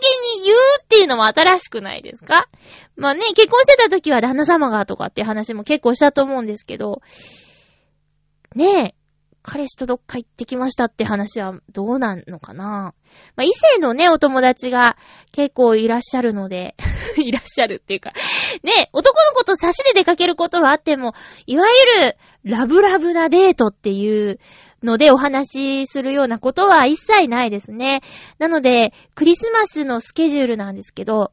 [0.00, 2.48] げに言うっていうのも新しくないですか？
[2.96, 7.02] まあね、結婚してた時は旦那様がとかっていう話も結構したと思うんですけど、
[8.54, 8.94] ねえ、
[9.42, 12.94] 彼氏とどっか行ってきましたって話はどうなんのかな？
[13.36, 14.96] まあ、異性のね、お友達が
[15.30, 16.74] 結構いらっしゃるので
[17.16, 18.12] いらっしゃるっていうか
[18.62, 21.14] ね、男の子と差しで出かけることはあっても、
[21.46, 21.64] いわ
[22.00, 24.40] ゆるラブラブなデートっていう
[24.86, 28.02] のでお話しするようなことは一切ないですね。
[28.38, 31.32] なので、クリスマスのスケジュールなんですけど、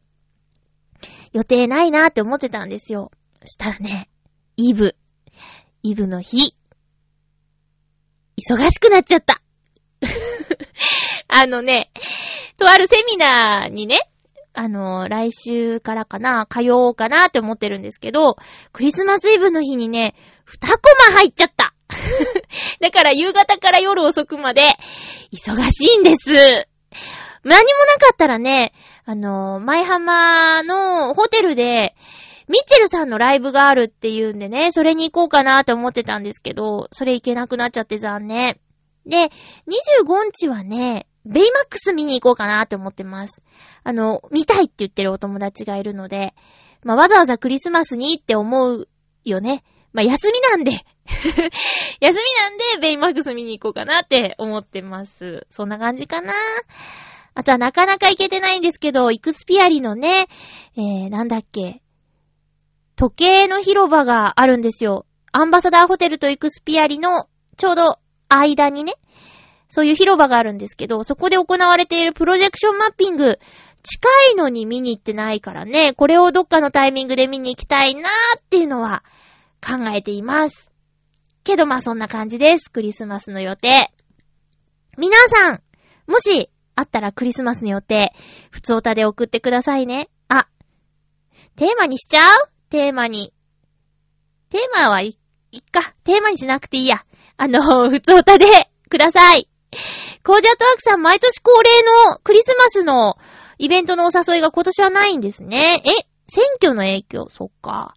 [1.32, 3.12] 予定ないなって思ってたんですよ。
[3.46, 4.10] したらね、
[4.58, 4.96] イブ。
[5.84, 6.56] イブの日。
[8.38, 9.40] 忙しくなっちゃった。
[11.30, 11.92] あのね、
[12.58, 14.10] とあるセミナーにね、
[14.54, 18.38] あの、来週からかな、通おうかなって思ってるんですけど、
[18.72, 21.74] クリスマスイブの日にね、二コマ入っちゃった。
[22.80, 24.62] だから夕方から夜遅くまで、
[25.32, 26.32] 忙しいんです。
[27.44, 28.74] 何もなかったらね、
[29.06, 31.96] あの、前浜のホテルで、
[32.48, 38.60] ミッチェルさんのライブがあるっていうんでね、それに行こうかなって思ってたんですけど、それ行けなくなっちゃって残念。
[39.06, 39.30] で、
[39.68, 43.42] 25日はね、ベイマックス見に行こうかなって思ってます。
[43.84, 46.34] あの、見たいって言ってるお友達がいるので、
[46.84, 48.88] まあ、わざわざクリスマスにって思う
[49.24, 49.64] よね。
[49.94, 50.84] まあ、休みなんで 休
[52.02, 55.48] みなんで、ベイマックス見に行こうかなって思ってます。
[55.50, 56.34] そんな感じかな。
[57.36, 60.28] あとはなかなか行けてないんですけど、イクスピアリのね、
[60.76, 61.82] えー、なんだっけ、
[62.96, 65.06] 時計の広場があるんですよ。
[65.32, 67.98] アンバサダーホテルとイクスピアリのちょうど
[68.30, 68.94] 間にね、
[69.74, 73.40] そういう広場があるんですけど、そこで行われているプロジェクションマッピング、
[73.82, 79.04] 近いのに見に行ってないからね、これをどっかのタイミングで見に行きたいなーっていうのは
[79.66, 80.70] 考えています。
[81.44, 82.70] けどまあそんな感じです。
[82.72, 83.92] クリスマスの予定。
[84.96, 85.64] 皆さん、
[86.06, 88.14] もしあったらクリスマスの予定、
[88.52, 90.08] 普通歌で送ってくださいね。
[90.28, 90.48] あ、
[91.56, 92.50] テーマにしちゃう？
[92.70, 93.34] テーマに。
[94.52, 95.18] テーマはい
[95.52, 95.94] いっか。
[96.04, 97.04] テーマにしなくていいや。
[97.38, 98.46] あの、普通歌で
[98.88, 99.50] ください。
[100.24, 101.70] コージャートワークさん、毎年恒例
[102.10, 103.18] のクリスマスの
[103.58, 105.82] イベントのお誘いが今年はないんですね。
[105.86, 107.28] え選挙の影響？
[107.30, 107.96] そっか。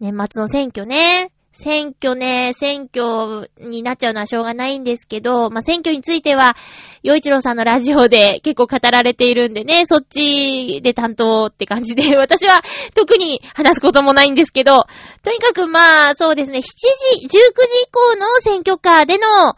[0.00, 1.30] 年末の選挙ね。
[1.60, 6.54] 選挙ね、選挙になっちゃうのはしょうがないんですけど、まあ、選挙については、
[7.02, 12.62] 洋一郎さんのラジオで 結構語られているんでね、そっちで担当って感じで、 私は
[12.94, 14.86] 特に話すこともないんですけど、
[15.24, 19.56] とにかくまあ、そうですね、7時、19時以降の選挙カーでの、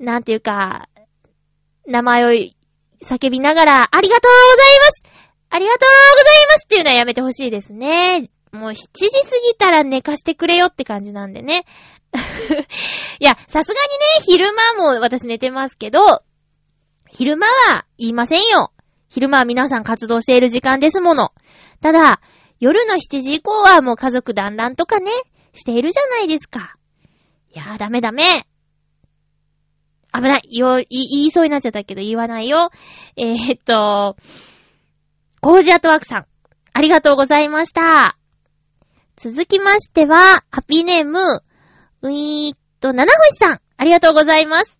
[0.00, 0.88] なんていうか、
[1.86, 2.28] 名前を
[3.04, 5.04] 叫びながら、ありがとうございます
[5.50, 8.30] ありがとうございますっていうのはやめてほしいですね。
[8.52, 11.64] もう7時過ぎたら寝かしてくれよって感じなんでね。
[13.20, 16.22] いや、さすがにね、昼間も私寝てますけど、
[17.10, 18.72] 昼間は言いませんよ。
[19.08, 21.32] 昼間は皆さん活動している時間ですもの。
[21.80, 22.20] ただ、
[22.58, 25.10] 夜の7時以降はもう家族団らんとかね、
[25.52, 26.76] しているじゃないですか。
[27.52, 28.46] いやー、ダメダメ。
[30.12, 30.42] 危ない。
[30.50, 32.70] よ、言いそうになっちゃったけど言わないよ。
[33.16, 34.16] えー、っと、
[35.40, 36.26] コージアトワークさん、
[36.72, 38.16] ありがとうございました。
[39.16, 40.16] 続きましては、
[40.50, 41.42] ハッピーネーム、
[42.02, 44.78] うーっと、七星さん、ありがとうございます。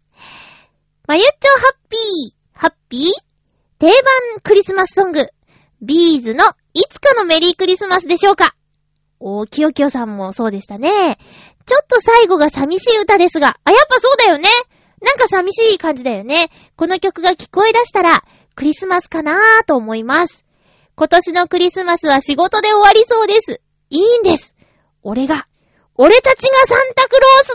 [1.06, 3.02] まゆっちょハッピー、ハッピー？
[3.78, 3.94] 定番
[4.42, 5.28] クリスマスソング、
[5.82, 8.54] ビーズのいつかのメリークリスマスでしょうか
[9.18, 11.18] おー、きよきよさんもそうでしたね。
[11.66, 14.48] ちょっと最後が寂しい歌ですが、あ、やっぱそうだよね。
[15.00, 16.50] なんか寂しい感じだよね。
[16.76, 18.22] この曲が聞こえ出したら、
[18.54, 20.44] クリスマスかなーと思います。
[20.94, 23.62] 今年のクリスマスは仕事で終わりそうです。
[23.88, 24.54] いいんです。
[25.02, 25.48] 俺が、
[25.94, 27.54] 俺たちがサンタクロース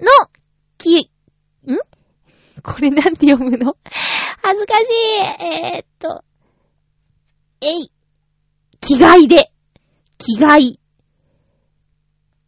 [0.00, 0.30] だの、
[0.76, 1.10] き、
[1.66, 1.78] ん？
[2.62, 3.76] これなんて読むの？
[4.42, 5.44] 恥ずかしい。
[5.44, 6.24] えー、っと、
[7.62, 7.90] えい。
[8.80, 9.50] 気概で。
[10.18, 10.78] 気概。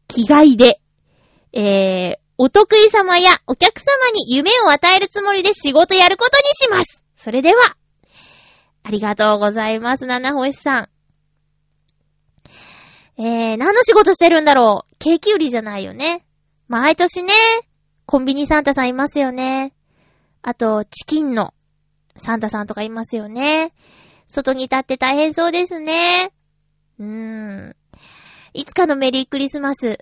[0.08, 0.80] 気概で。
[1.52, 7.04] えー、お得意様やお客様に夢を与えるつもりで仕事やることにします。
[7.16, 7.76] それでは、
[8.84, 10.88] ありがとうございます、七星さん。
[13.20, 14.94] えー、何の仕事してるんだろう？
[15.00, 16.24] ケーキ売りじゃないよね。
[16.68, 17.32] 毎年ね、
[18.06, 19.74] コンビニサンタさんいますよね。
[20.40, 21.52] あと、チキンの
[22.16, 23.72] サンタさんとかいますよね。
[24.28, 26.32] 外に立って大変そうですね。
[27.00, 27.76] うーん。
[28.54, 29.98] いつかのメリークリスマス。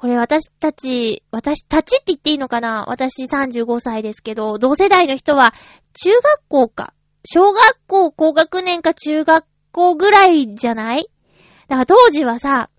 [0.00, 2.86] これ私たち、私たちって言っていいのかな？
[2.88, 5.52] 私35歳ですけど、同世代の人は
[5.92, 6.94] 中学校か、
[7.26, 11.10] 小学校高学年か中学校ぐらいじゃない？
[11.68, 12.70] だから当時はさ、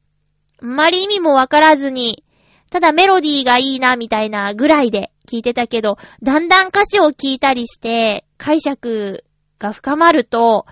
[0.64, 2.24] あんまり意味もわからずに、
[2.72, 9.24] ただメロディーがいいなみたいなぐらいで聞いてたけど、だんだん歌詞を聞いたりして解釈
[9.60, 10.66] が深まると、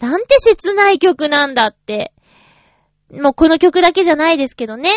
[0.00, 2.12] なんて切ない曲なんだって。
[3.10, 4.90] もうこの曲だけじゃないですけどね。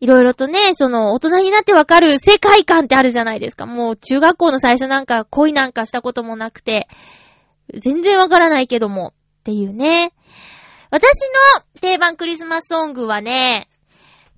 [0.00, 3.66] いろいろとね、その、大人になってわかる世界観ってあるじゃないですか。
[3.66, 6.88] もう、中学校の最初なんか恋なんかしたこともなくて、
[7.74, 9.08] 全然わからないけども、
[9.40, 10.12] っていうね。
[10.90, 11.02] 私
[11.54, 13.68] の定番クリスマスソングはね、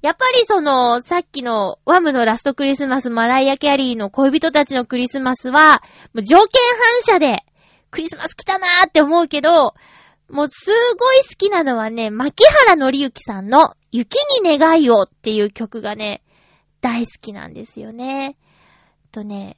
[0.02, 5.80] やっぱりその、さっきのワムのラストクリスマス、マライア・キャリーの恋人たちのクリスマスは、
[6.12, 6.60] もう条件
[7.06, 7.44] 反射で、
[7.92, 9.74] クリスマス来たなーって思うけど、
[10.28, 16.22] もうすごい好きなのはね、牧原のりゆきさんの雪に願いをっていう曲がね、
[16.80, 18.36] 大好きなんですよね。
[19.12, 19.56] とね、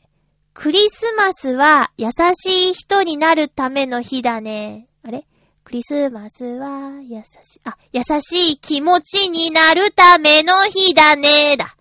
[0.52, 4.88] クリスマスは優しい人になるための日だね。
[5.02, 5.24] あれ？
[5.64, 11.76] クリスマスは優しい、あ、優しい気持ちになるための日だねだ。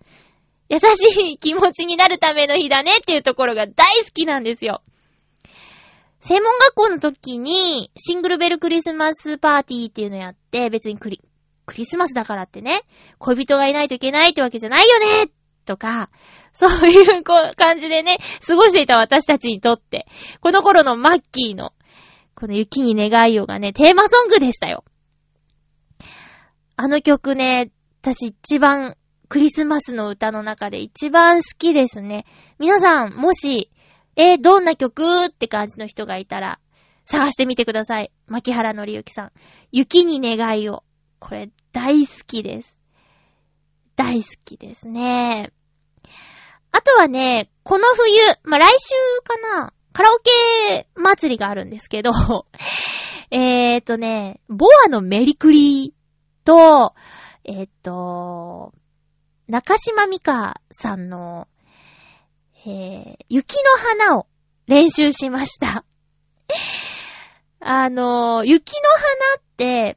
[0.70, 4.80] 優しい気持ちになるための日だねっていうところが大好きなんですよ。
[6.20, 11.20] 専門学校の時にシングルベルクリスマスパーティーっていうのやって、別にクリ、
[11.66, 12.82] クリスマスだからってね、
[13.18, 15.30] 恋人がいないといけないってわけじゃないよね
[15.64, 16.10] とか、
[16.52, 20.06] そういう感じでね、過ごしていた私たちにとって、
[20.40, 21.72] この頃のマッキーの、
[22.34, 24.84] この雪に願いようがね、テーマソングでしたよ。
[26.76, 27.70] あの曲ね、
[28.02, 28.96] 私一番、
[29.28, 32.26] クリスマスの歌の中で一番好きですね。
[32.58, 33.70] 皆さん、もし、
[34.16, 36.60] えどんな曲って感じの人がいたら、
[37.04, 38.12] 探してみてください。
[38.26, 39.32] 牧原のりゆきさん。
[39.72, 40.84] 雪に願いを。
[41.24, 42.76] これ大好きです。
[43.96, 45.52] 大好きですね。
[46.70, 52.10] あとはね、この冬、まあ、来週かな、カラオケ祭りがあるんですけど、
[53.32, 56.94] えーとね、ボアのメリクリーと、
[57.44, 58.74] えーと、
[59.48, 61.48] 中島美香さんの、
[62.66, 64.26] えー、雪の花を
[64.66, 65.86] 練習しました。
[67.60, 69.96] あの、雪の花って、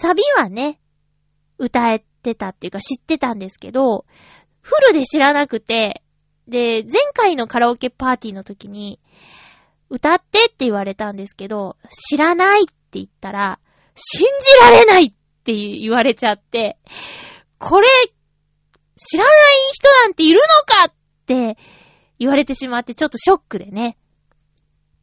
[0.00, 0.78] サビはね、
[1.58, 4.06] 歌えてたっていうか知ってたんですけど、
[4.60, 6.04] フルで知らなくて、
[6.46, 9.00] で、前回のカラオケパーティーの時に、
[9.90, 13.58] 歌ってって言われたんですけど、知らないって言ったら、
[13.96, 16.78] 信じられないって言われちゃって、
[17.58, 17.88] これ、
[18.94, 19.34] 知らない
[19.72, 20.40] 人なんているの
[20.74, 20.94] かっ
[21.26, 21.58] て
[22.20, 23.98] 言われてしまってちょっとショックでね。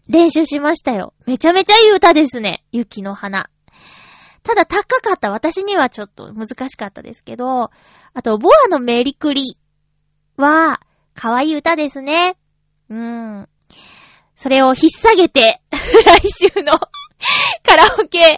[0.08, 1.14] 練習しましたよ。
[1.26, 2.64] めちゃめちゃいい歌ですね。
[2.72, 3.50] 雪の花。
[4.46, 7.72] ただ高かった私にはちょっと難しかったですけど、
[8.14, 9.58] あと、ボアのメリクリ
[10.38, 10.80] は、
[11.16, 12.38] 可愛い歌ですね。
[12.90, 13.50] うん。
[14.36, 16.74] それを引っ提げて、 来週の
[17.66, 18.38] カラオケ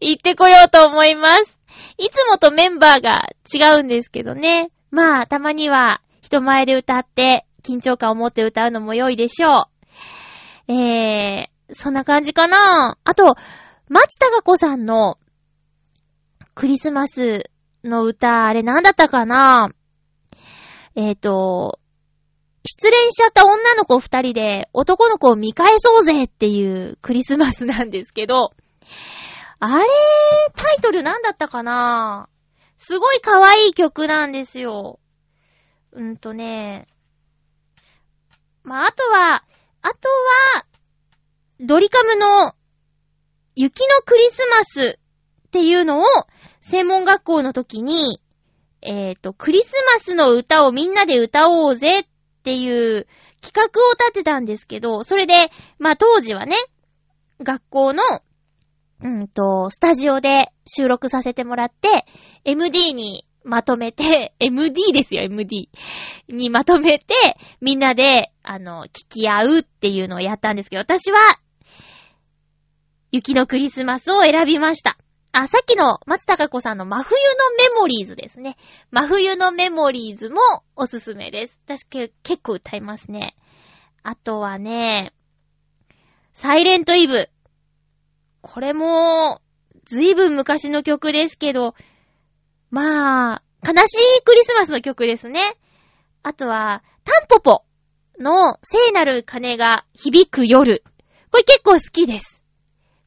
[0.00, 1.56] 行ってこようと思います。
[1.96, 4.72] いつもとメンバーが違うんですけどね。
[4.90, 9.68] まあ、たまには人前で歌って緊張感を持って歌うのも良いでしょ
[10.68, 10.72] う。
[10.72, 13.36] えー、そんな感じかなあと、
[13.88, 15.18] 松たか子さんの
[16.56, 17.50] クリスマス
[17.84, 19.68] の歌、あれなんだったかな？
[20.94, 21.78] えっ、ー、と、
[22.64, 28.54] 失恋しちゃった女の子二人で男の子を見返そうぜっていうクリスマスなんですけど、
[29.58, 29.84] あれ、
[30.54, 32.30] タイトルなんだったかな？
[32.78, 34.98] すごい可愛い曲なんですよ。
[35.92, 36.86] うんとね、
[38.64, 39.44] まあ、あとは、
[39.82, 40.08] あと
[40.56, 40.64] は、
[41.60, 42.54] ドリカムの
[43.54, 44.98] 雪のクリスマス
[45.46, 46.04] っていうのを
[46.60, 48.20] 専門学校の時に、
[48.82, 52.04] えっ、と、クリスマスの歌をみんなで歌おうぜっ
[52.42, 53.06] ていう
[53.40, 56.56] 企画を立てたんですけど、それで、まあ当時はね、
[57.42, 58.02] 学校の、
[59.02, 62.06] うんと、スタジオで収録させてもらって、
[62.44, 65.70] MD にまとめて、 MD ですよ、MD。
[66.28, 67.14] にまとめて、
[67.60, 71.18] みんなで、あの、聞き合うっていうのをやったんですけど、私は、
[73.12, 74.98] 雪のクリスマスを選びました。
[75.38, 78.56] あ、さっきの松高子さんの真冬のメモリーズですね。
[78.90, 80.40] 真冬のメモリーズも
[80.76, 81.58] おすすめです。
[81.66, 83.36] 私け結構歌いますね。
[84.02, 85.12] あとはね、
[86.32, 87.28] サイレントイブ。
[88.40, 89.42] これも、
[89.84, 91.74] ずいぶん昔の曲ですけど、
[92.70, 95.58] まあ、悲しいクリスマスの曲ですね。
[96.22, 97.64] あとは、タンポポ
[98.18, 100.82] の聖なる鐘が響く夜。
[101.30, 102.35] これ結構好きです。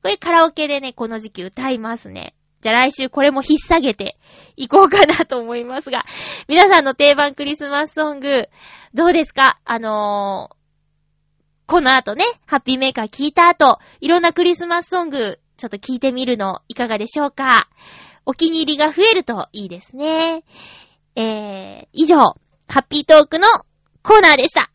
[0.02, 2.36] これカラオケでね、この時期歌いますね。
[2.62, 4.18] じゃあ来週これも引っ提げて
[4.58, 6.04] いこうかなと思いますが、
[6.48, 8.50] 皆さんの定番クリスマスソング、
[8.94, 9.60] どうですか？
[9.64, 10.56] あのー、
[11.68, 17.70] この後ね、ハッピーメーカー聞いた後、いろんなクリスマスソング、ちょっと聞いてみるのいかがでしょうか？
[18.26, 20.44] お気に入りが増えるといいですね。
[21.16, 22.36] えー、以上、ハ
[22.80, 23.48] ッピートークの
[24.04, 24.70] コーナーでした。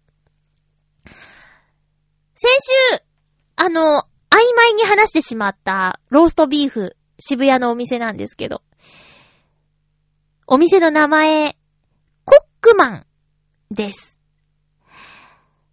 [2.34, 2.50] 先
[2.96, 3.04] 週、
[3.56, 4.04] あの、
[4.34, 8.62] 曖昧に話してしまったローストビーフ、渋谷のお店なんですけど、
[10.48, 11.56] お店の名前、
[12.24, 13.06] コックマン
[13.70, 14.18] です。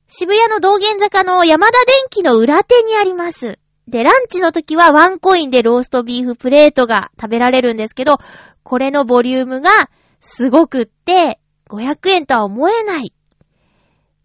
[0.07, 3.57] 渋谷の道玄坂の山田電機の裏手にあります。
[3.88, 8.20] で、ランチの時はワンコインでローストビーフプレートが食べられるんですけど、
[8.62, 9.89] これのボリュームが
[10.20, 13.12] すごくって、500円とは思えない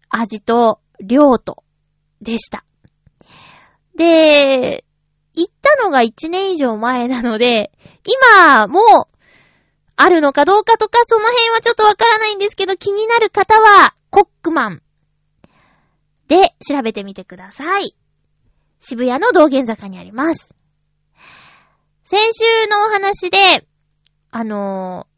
[0.09, 1.63] 味と量と
[2.21, 2.66] でした。
[3.97, 4.85] で、
[5.33, 7.71] 行ったのが1年以上前なので、
[8.05, 9.09] 今も
[9.95, 14.81] あるのかどうかとかその辺はちょっとわからないんですけど、気になる方はコックマン
[16.27, 16.37] で
[16.67, 17.95] 調べてみてください。
[18.79, 20.53] 渋谷の道玄坂にあります。
[22.03, 23.67] 先週のお話で、
[24.31, 25.17] あのー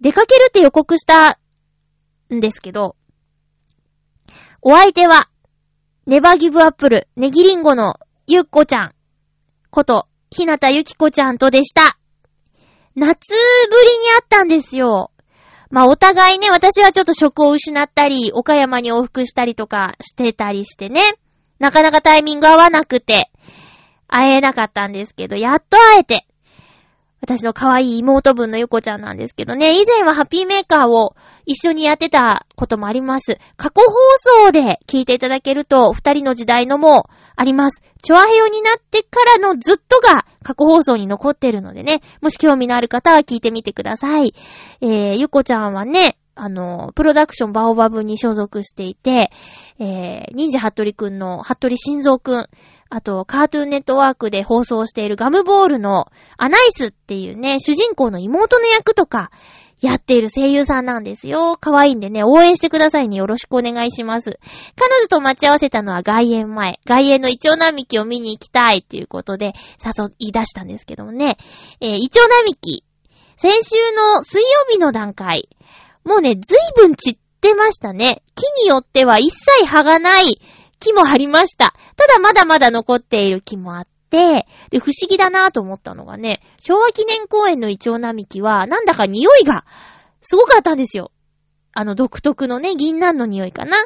[0.00, 1.38] 出かけるって予告した
[2.32, 2.96] んですけど、
[4.60, 5.28] お相手は、
[6.06, 7.94] ネバーギブアップル、ネギリンゴの
[8.28, 8.92] ゆっこちゃん、
[9.70, 11.98] こと、ひなたゆきこちゃんとでした。
[12.94, 15.10] 夏ぶりに会ったんですよ。
[15.68, 21.00] まあお互いね、私はちょっと職を失ったり、岡山に往復したりとかしてたりしてね、
[21.58, 23.32] なかなかタイミング合わなくて、
[24.06, 26.28] 会えなかったんですけど、やっと会えて、
[27.26, 33.38] 私の可愛い妹分のゆこちゃんなんですけどね、以前はハッピーメーカーを一緒にやってたこともあります。
[33.56, 33.92] 過去放
[34.46, 37.82] 送で聞いていただけると、二人の時代のもあります。
[38.00, 44.32] チョアヘヨになってからのずっとが過去放送に残ってるのでね、もし興味のある方は聞いてみてください。
[44.80, 49.30] えー、ゆこちゃんはね、あの、プロダクションバオバブに所属していて、
[49.78, 52.46] えー、忍者ハットリくんの、ハットリ心臓くん、
[52.88, 56.06] あと、カートゥーンネットワークで放送しているガムボールの
[56.36, 59.30] アナイスっていうね、主人公の妹の役とか、
[59.80, 61.58] やっている声優さんなんですよ。
[61.60, 63.16] 可愛いんでね、応援してくださいね。
[63.16, 64.38] よろしくお願いします。
[64.74, 66.80] 彼女と待ち合わせたのは外苑前。
[66.86, 69.52] 外苑のイチョウ並木を見に行きたいということで
[69.84, 71.36] 誘い出したんですけどもね。
[71.80, 72.84] えー、イチョウ並木。
[73.36, 75.50] 先週の水曜日の段階。
[76.06, 78.22] もうね、ずいぶん散ってましたね。
[78.36, 80.40] 木によっては一切葉がない
[80.78, 81.74] 木もありました。
[81.96, 89.64] ただまだまだ残っている木もあって、で、不思議だなぁと思ったのがね、昭和記念公園のイチョウ並木は、なんだか匂いが
[90.20, 91.10] すごかったんですよ。
[91.72, 93.76] あの独特のね、銀杏の匂いかな。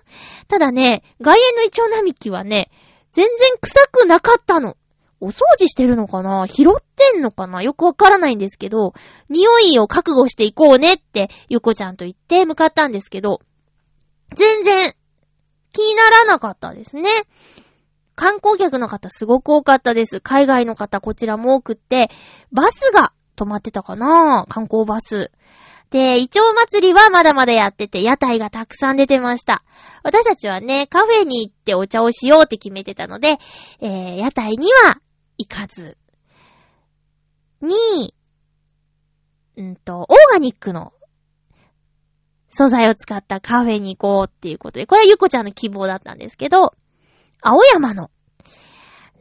[0.46, 2.70] ただね、外苑のイチョウ並木はね、
[3.12, 4.76] 全然臭くなかったの。
[5.20, 6.46] お掃除してるのかな？
[6.48, 7.62] 拾ってんのかな？
[7.62, 8.94] よくわからないんですけど、
[9.28, 13.40] 匂いを覚悟していこうねって、ゆこちゃんと言って向かったんですけど、
[14.34, 14.94] 全然
[15.72, 17.10] 気にならなかったですね。
[18.16, 20.20] 観光客の方すごく多かったです。
[20.20, 22.10] 海外の方こちらも多くって、
[22.52, 24.46] バスが止まってたかな？
[24.48, 25.30] 観光バス。
[25.90, 29.64] で、イチョウ祭りはまだまだやってて、屋台がたくさん出てました。
[30.04, 33.38] 私たちはね、カフェに行ってお茶をしようって決めてたので、
[33.80, 35.00] えー、屋台には
[35.40, 35.96] 行かず、
[37.62, 38.14] に、
[39.56, 40.92] うんと、オーガニックの
[42.50, 46.74] 素材を使ったカフェに行こうっていうことで、これはゆこちゃんの希望だったんですけど、
[47.40, 48.10] 青山の、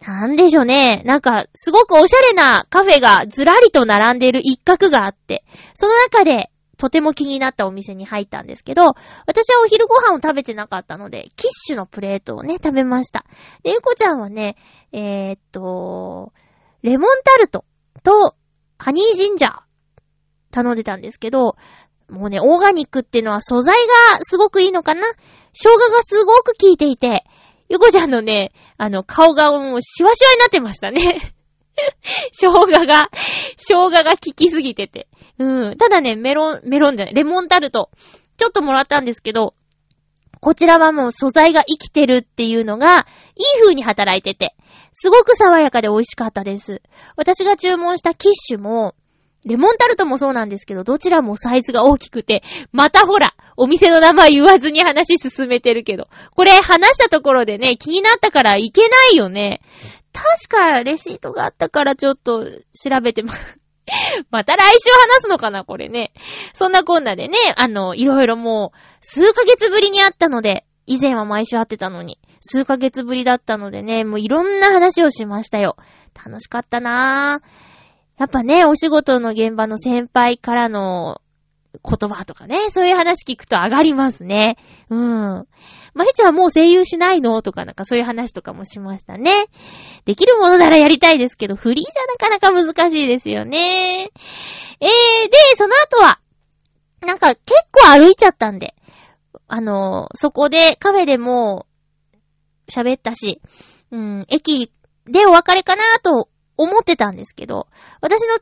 [0.06, 1.04] なんでしょうね。
[1.06, 5.44] なんか、すごくおしゃれなカフェがずらりと並んでいる一角があって、
[5.76, 8.96] その中でとても気になったお店に入ったんですけど、
[9.28, 13.26] 私はお昼ご飯を食べてなかったので、キッシュのプレートをね、食べました。
[13.64, 14.56] で、ゆこちゃんはね、
[14.92, 16.34] えー、っと、
[16.82, 17.66] レモンタルト
[18.04, 18.36] と
[18.78, 19.60] ハニージンジャー
[20.52, 21.56] 頼んでたんですけど、
[22.10, 25.02] もうね、オーガニックっていうのは素材がすごくいいのかな？
[25.54, 27.26] 生姜がすごく効いていて、
[27.70, 31.20] ゆこちゃんのね、あの、顔がもうシワシワになってましたね。
[32.32, 33.10] 生姜が、
[33.58, 35.08] 生姜が効きすぎてて。
[35.38, 35.78] うん。
[35.78, 37.92] ただね、メロン、メロンじゃない、レモンタルト、
[38.38, 39.54] ちょっともらったんですけど、
[40.40, 44.56] こちらはもう素材が生きてるっていうのが、いい風に働いてて、
[44.94, 46.82] すごく爽やかで美味しかったです。
[47.16, 48.96] 私が注文したキッシュも、
[49.46, 59.62] レモンタルトもそうなんですけど、どちらもサイズが大きくて、またほら、お店の名前言わずに話進めてるけど、これ話したところでね、気になったからいけないよね。
[60.12, 63.59] 確かレシートがあったからちょっと調べてます、
[64.32, 66.12] また来週話すのかなこれね。
[66.54, 75.76] そんなこんなでね、あの、いろいろもう、数ヶ月ぶりに会ったので、以前は毎週会ってたのに、数ヶ月ぶりだったのでね、もういろんな話をしましたよ。
[76.16, 78.20] 楽しかったなぁ。
[78.20, 81.22] やっぱね、お仕事の現場の先輩からの
[81.74, 84.58] 言葉とかね、そういう話聞くと上がりますね。
[84.90, 85.48] うん。
[85.94, 87.42] まひちゃんはもう声優しないの？
[87.42, 89.46] とかなんかそういう話とかもしましたね。
[90.06, 94.12] できるものならやりたいですけど、フリーじゃなかなか難しいですよね。
[94.82, 96.20] えー、で、その後は、
[97.02, 98.76] なんか結構歩いちゃったんで、
[99.48, 101.66] あの、そこでカフェでも
[102.70, 103.42] 喋ったし、
[103.92, 104.72] うん、駅
[105.06, 107.68] でお別れかなと思ってたんですけど、
[108.02, 108.38] 私の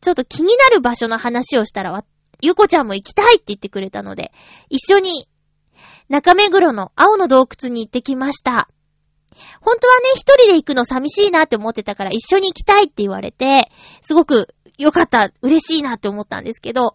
[0.00, 2.04] ちょっと気になる場所の話をしたら、
[2.40, 4.32] ゆうこちゃんも行きたいって言ってくれたので、
[4.68, 5.28] 一緒に
[6.08, 8.68] 中目黒の青の洞窟に行ってきました。
[9.60, 13.70] 本当はね、一人で行くの寂しいなって思ってたから一緒に行きたいって言われて、
[14.02, 16.94] すごく良かった、嬉しいなって思ったんですけど、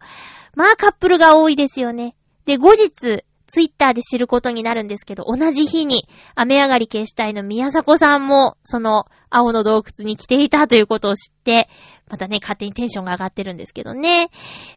[0.56, 2.16] まあカップルが多いですよね。
[2.46, 11.68] で、後日、ツイッターで知ることになるんですけど、同じ日に、雨上がり消したいの宮迫さんも、その、青の洞窟に来ていたということを知って、
[12.10, 14.30] またね、勝手にテンションが上がってるんですけどね。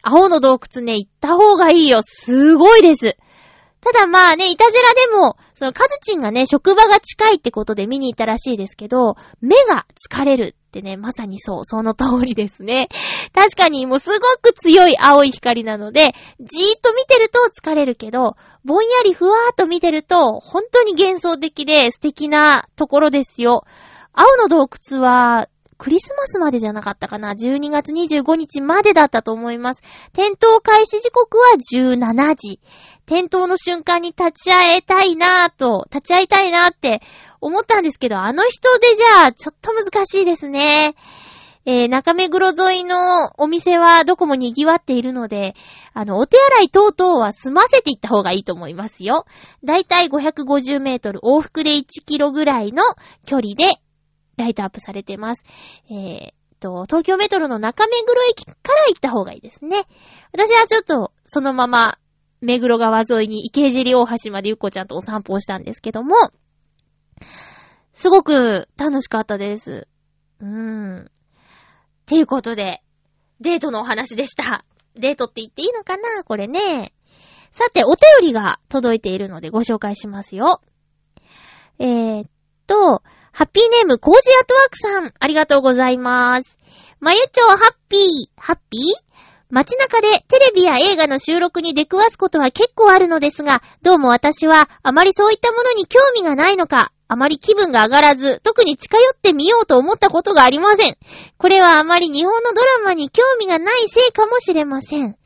[0.03, 2.01] 青の洞窟ね、行った方がいいよ。
[2.03, 3.17] すごいです。
[3.85, 12.89] ただまあね、いたじらでも、そのカズチンがね、職場が近いってことで見に行ったらしいですけど、目が疲れるってね、まさにそう、その通りですね。
[13.35, 23.67] 確かにもうすごく強い青い光なので、じーっと見てると疲れるけど、ぼんやりふわーっと見てると、本当に幻想的で素敵なところですよ。
[24.15, 25.49] 青の洞窟は、
[25.79, 29.83] クリスマスまでじゃなかったかな ?12 月25日までだったと思います。
[30.13, 32.61] 点灯開始時刻は17時。
[33.07, 37.03] 点灯の瞬間に立ち会えたいなぁと、立ち会いたいなって
[37.41, 40.95] 思ったんですけど、あの人でじゃあ、ちょっと難しいですね。
[41.67, 45.55] えー、中目黒沿いのお店はどこも賑わっているので、
[45.95, 49.25] あの、お手洗い等々は済ませていった方がいいと思いますよ。
[49.65, 52.83] だいたい550メートル往復で1キロぐらいの
[53.25, 53.81] 距離で
[54.37, 55.45] ライトアップされてます。
[55.91, 56.33] えー、
[56.65, 59.87] と、東京メトロの中目黒駅から行った方がいいですね。
[60.33, 61.99] 私はちょっと、そのまま、
[62.41, 66.17] 目黒川沿いに池尻大橋までゆっこちゃんとお散歩をしたんですけども、
[67.93, 69.87] すごく楽しかったです。
[70.41, 71.11] うーん。
[72.07, 72.83] ていうことで、
[73.41, 74.65] デートのお話でした。
[74.95, 76.25] デートって言っていいのかな？
[76.25, 76.95] これね。
[77.51, 80.61] さて、お便りが届いているのでご紹介しますよ。
[81.79, 82.31] えー、っ
[82.67, 83.03] と、
[83.37, 86.57] ハッピーネーム、コージアトワークさん、ありがとうございます。
[87.01, 88.01] まゆちょハッピー、
[88.41, 88.81] ハッピー？
[89.51, 100.97] 街中でテレビや映画の収録に出くわすことは結構あるのですが、どうも私はあまりそういったものに興味がないのか、あまり気分が上がらず、特に近寄ってみようと思ったことがありません。
[101.37, 105.17] これはあまり日本のドラマに興味がないせいかもしれません。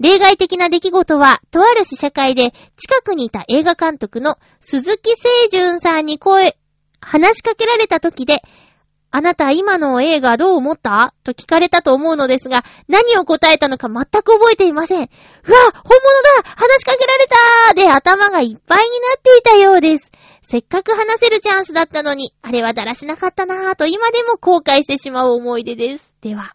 [0.00, 6.56] 例外的な出来事は、とある試写会で近くにいた映画監督の鈴木清純さんに声、
[7.02, 8.42] 話しかけられた時で、
[9.10, 11.12] あなた今の映画どう思った？
[11.22, 14.98] と聞かれたと思うのですが、何を答えたのか全く覚えていません。
[15.00, 15.10] うわ本
[15.42, 17.26] 物だ話しかけられ
[17.66, 20.10] たで頭がいっぱいになっていたようです。
[20.42, 26.10] せっかく話せるチャンスだったのに、あれはだらしなかったなぁと今でも後悔してしまう思い出です。
[26.22, 26.54] では。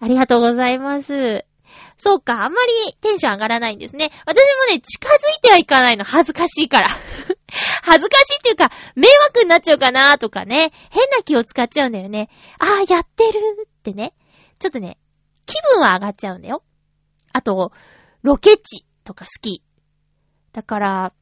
[0.00, 1.44] ありがとうございます。
[1.96, 4.10] そうか、あんまりテンション上がらないんですね。
[4.26, 4.36] 私
[4.68, 6.04] もね、近づいてはいかないの。
[6.04, 6.88] 恥ずかしいから。
[7.82, 10.70] 恥ずかしいっていうか、迷惑になっちゃうかなとかね。
[10.90, 12.28] 変な気を使っちゃうんだよね。
[12.58, 14.14] ああ、やってるってね。
[14.58, 14.98] ちょっとね、
[15.46, 16.62] 気分は上がっちゃうんだよ。
[17.32, 17.72] あと、
[18.22, 19.62] ロケ地とか好き。
[20.52, 21.12] だから、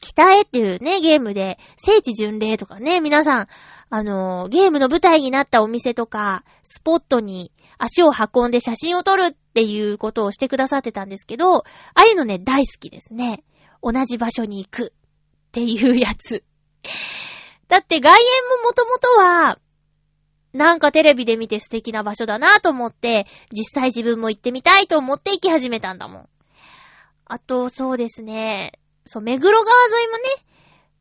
[0.00, 3.46] 北へっていうね、ゲームで、聖地巡礼とかね、皆さん、
[3.90, 13.44] あのーゲームの舞台になったお店とか、スポットに足を運んで写真を撮るっていうことをしてくださってたんですけど、ああいうのね、大好きですね。
[13.82, 14.92] 同じ場所に行く
[15.54, 16.42] っていうやつ。
[17.68, 18.26] だって外苑
[18.58, 19.58] ももともとは、
[20.52, 26.28] なんかテレビで見て素敵な場所だなと思って、実際自分も行ってみたいと思って行き始めたんだもん。
[27.26, 28.72] あと、そうですね。
[29.06, 30.22] そう、目黒川沿いもね、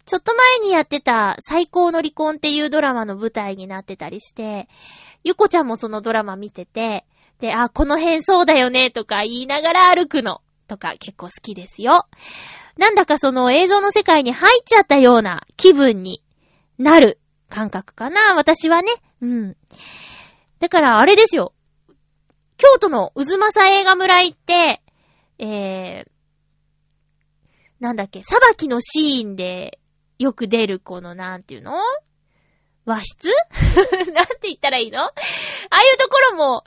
[0.06, 4.68] ちょっと前にやってた最高の離婚っていうドラマの舞台になってたりして、
[5.24, 7.06] ゆこちゃんもそのドラマ見てて、
[7.40, 12.06] で、あ、この辺そうだよねとか言いながら歩くのとか結構好きですよ。
[12.78, 16.24] なんだかその映像の世界に入っちゃったような気分に
[16.78, 17.20] なる
[17.50, 18.92] 感覚かな、私はね。
[19.22, 19.58] うん。
[20.60, 21.54] だからあれですよ。
[22.58, 24.82] 京都の渦政映画村行って、
[25.38, 26.08] えー、
[27.80, 29.80] なんだっけ、裁きのシーンで
[30.18, 31.74] よく出るこのなんていうの？
[32.86, 33.30] 和室？
[34.12, 35.02] なんて言ったらいいの？
[35.04, 35.12] あ
[35.70, 36.64] あいうところも、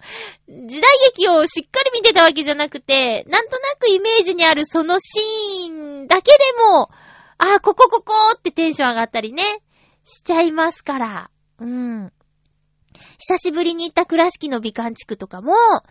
[0.49, 6.39] 時代劇をしっかり見てたわけじゃなくて、なんとなくイメージにあるそのシーンだけで
[6.71, 6.91] も、
[7.39, 9.43] ああ、ここここってテンション上がったりね、
[10.05, 11.31] しちゃいますから。
[11.61, 12.13] うん。
[13.19, 15.83] 久しぶりに行った倉敷の美観地区とかも、あ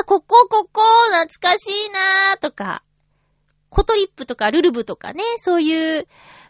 [0.00, 2.82] あ、ここここ、懐かしいなーとか、
[3.70, 6.08] コトリップとかルルブとかね、そういう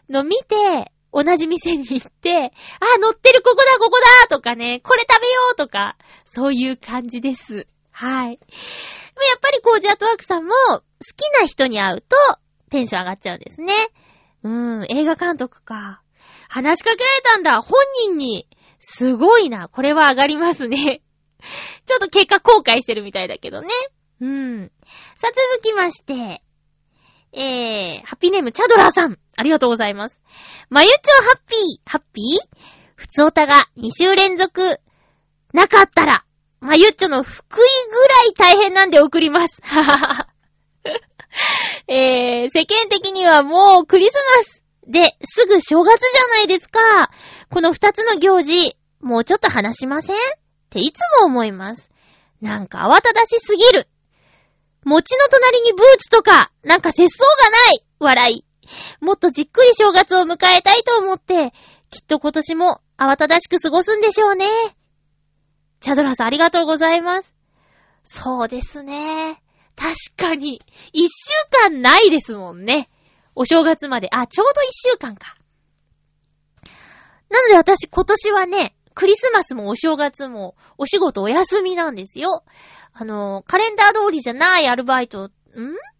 [0.09, 5.97] の見て、同じ店に行って、あ、乗ってるここだ、ここだとかね、これ食べようとか、
[6.31, 7.67] そういう感じです。
[7.91, 8.31] はい。
[8.31, 8.39] やっ
[9.41, 10.81] ぱりコージアートワークさんも、好
[11.15, 12.15] きな人に会うと、
[12.69, 13.73] テンション上がっちゃうんですね。
[14.43, 16.01] うん、映画監督か。
[16.47, 18.47] 話しかけられたんだ、本人に。
[18.79, 21.01] すごいな、これは上がりますね。
[21.85, 23.69] ちょっと結果後悔してるみたいだけどね。
[24.21, 24.71] うん。
[25.15, 26.41] さあ続きまして、
[27.31, 29.17] えー、ハッピーネームチャドラーさん。
[29.37, 30.19] ありがとうございます。
[30.69, 32.57] まゆちょハッピー、ハッピー？
[32.95, 34.79] ふつおたが2週連続、
[35.53, 36.25] なかったら、
[36.59, 38.07] まゆっちょの福井ぐ
[38.45, 39.61] らい大変なんで送ります。
[39.63, 40.27] ははは。
[41.87, 46.79] えー、世間的にはもうクリスマスで、すぐ正月じゃないですか。
[47.49, 50.15] この二つの行事、もうちょっと話しません？
[50.15, 50.19] っ
[50.69, 51.89] ていつも思います。
[52.41, 53.87] なんか慌ただしすぎる。
[54.85, 58.45] 餅の隣にブーツとか、なんか節操がない笑い。
[59.01, 61.53] もっとじっくり正月を迎えたいと思って、
[61.89, 64.45] きっと今年も慌ただしく過ごすんでしょうね。
[65.79, 67.33] チャドラさんありがとうございます。
[68.03, 69.41] そうですね。
[69.75, 70.61] 確かに、
[70.91, 71.33] 一週
[71.69, 72.89] 間ないですもんね。
[73.35, 74.09] お正月まで。
[74.11, 75.35] あ、ちょうど一週間か。
[77.29, 82.43] なので私今年はね、クリスマスもお正月もお仕事お休みなんですよ。
[82.93, 85.31] あの、カレンダー通りじゃないアルバイト、ん？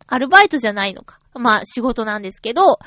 [0.07, 1.19] アルバイトじゃないのか。
[1.33, 2.79] まあ仕事なんですけど、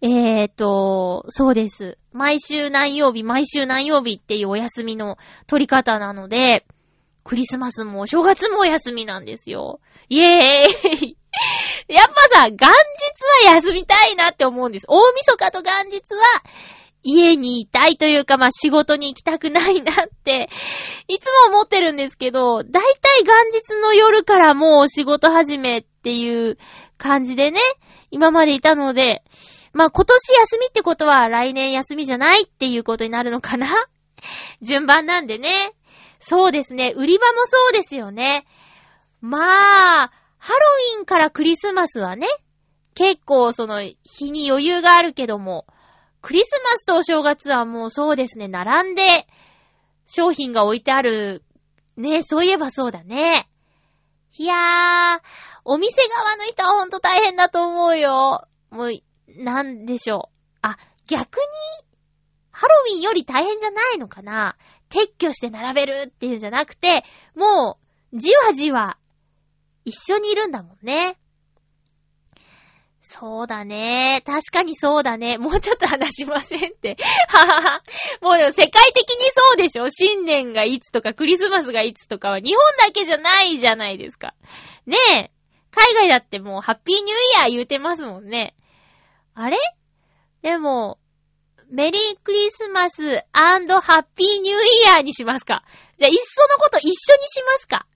[0.00, 1.96] えーと、そうです。
[2.12, 6.66] 毎週何曜日、毎週何曜日っていうお休みの取り方なので、
[7.24, 9.80] クリスマスもお正月もお休みなんですよ。
[10.10, 11.16] イエーイ
[11.88, 14.86] やっぱさ、元日は休みたいなって思うんです。
[14.88, 16.42] 大晦日と元日は
[17.04, 19.94] 家にいたいというか、まあ仕事に行きたくないなっ
[20.24, 20.48] て、
[21.06, 26.58] いつも思ってるんですけど、だいたい元日の夜からもう仕事始めっていう
[26.96, 27.60] 感じでね、
[28.10, 29.22] 今までいたので、
[29.74, 33.68] まあ今年休みってことは来年休みじゃないっていうことになるのかな
[34.62, 35.74] 順番なんでね。
[36.18, 36.94] そうですね。
[36.96, 38.46] 売り場もそうですよね。
[39.20, 40.58] まあ、ハロ
[40.96, 42.26] ウィンからクリスマスはね、
[42.94, 45.66] 結構その日に余裕があるけども、
[46.24, 49.02] クリスマスとお正月はもうそうですね、並んで
[50.06, 51.44] 商品が置いてある。
[51.98, 53.46] ね、そういえばそうだね。
[54.38, 55.20] いやー、
[55.66, 58.48] お店側の人はほんと大変だと思うよ。
[58.70, 58.92] もう、
[59.28, 60.58] なんでしょう。
[60.62, 61.42] あ、逆に、
[62.50, 64.56] ハロウィンより大変じゃないのかな
[64.88, 67.04] 撤去して並べるっていうんじゃなくて、
[67.36, 67.78] も
[68.14, 68.96] う、じわじわ、
[69.84, 71.18] 一緒にいるんだもんね。
[73.06, 74.22] そうだね。
[74.24, 75.36] 確かにそうだね。
[75.36, 76.96] もうちょっと話しませんって。
[77.28, 77.82] ははは。
[78.22, 79.90] もうでも世界的にそうでしょ？
[79.90, 84.34] 新年がいつとかクリスマスがいつとかは日本だけじゃないじゃないですか。
[84.86, 85.30] ねえ。
[85.70, 87.10] 海外だってもうハッピーニューイ
[87.42, 88.54] ヤー言うてますもんね。
[89.34, 89.58] あれ？
[90.40, 90.98] でも、
[91.70, 95.62] メリークリスマスハッピーニューイヤーにしますか
[95.98, 96.94] じゃあ、いっそのこと一緒に
[97.28, 97.86] しますか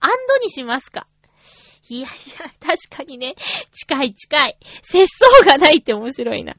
[0.00, 1.06] アンドにしますか
[1.90, 3.34] いやいや、確かにね、
[3.72, 4.56] 近い近い。
[4.82, 6.54] 節操がないって面白いな。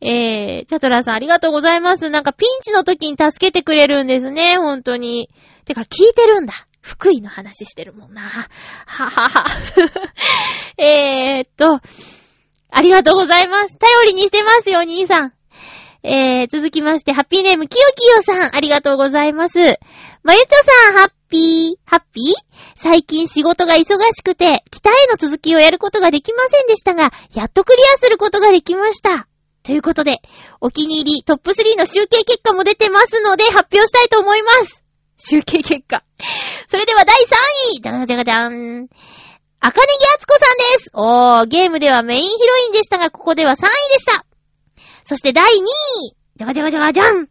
[0.00, 2.10] えー、チャトラさんありがとうございます。
[2.10, 5.30] なんかピンチの時に助けてくれるんですね、本当に。
[5.64, 6.54] てか、聞いてるんだ。
[6.82, 8.22] 福井の話してるもんな。
[8.22, 8.48] は
[8.86, 9.44] はは。
[10.82, 11.80] えーっと、
[12.70, 13.78] ありがとうございます。
[13.78, 15.32] 頼りにしてますよ、兄さん。
[16.02, 19.58] えー、続きまして、ハッピーネーム、きよきよさん、ありがとうございます。
[20.22, 20.46] まゆちょ
[20.86, 22.34] さん、ハッピー、ハッピー？
[22.82, 23.78] 最近仕事が忙
[24.14, 29.28] しくて、北への続きをやることができませんでしたが、やっとクリアすることができました。
[29.62, 30.22] ということで、
[30.62, 34.82] お気に入りトップ3の集計結果も出てますので、発表したいと思います。
[35.18, 36.02] 集計結果。
[36.68, 38.88] それでは第3位じゃがじゃがじゃーん。
[39.60, 43.58] 赤ネギあつこさんですおー、ゲームではメインヒロインでしたが、ここでは3位
[43.92, 44.24] でした。
[45.04, 47.28] そして第2位じゃがじゃがじゃがじゃん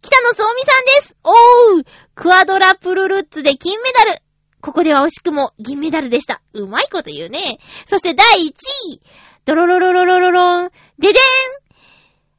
[0.00, 1.84] 北野そうみさんですおー
[2.14, 4.25] クアドラプルルッツで金メダル
[4.66, 6.42] ここでは惜しくも銀メダルでした。
[6.52, 7.60] うまいこと言うね。
[7.84, 9.00] そして第1位
[9.44, 11.22] ドロロロロロロロンででん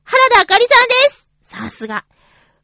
[0.04, 2.04] 原田あかりさんですさすが。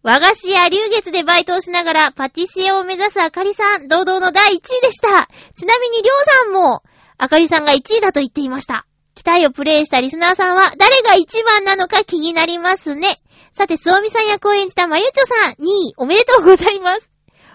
[0.02, 5.30] 和菓子や流月でバイトをしながらパティシエを目指すあかりさん、堂々の第1位でした。
[5.56, 6.84] ちなみにりょうさんも、
[7.18, 8.86] あかりさんが1位だと言っていました。
[9.16, 13.22] 期待をプレイしたリスナーさんは誰が1番なのか気になりますね。
[13.54, 17.13] さて、すおみさん役を演じたまゆちょさん、2位おめでとうございます。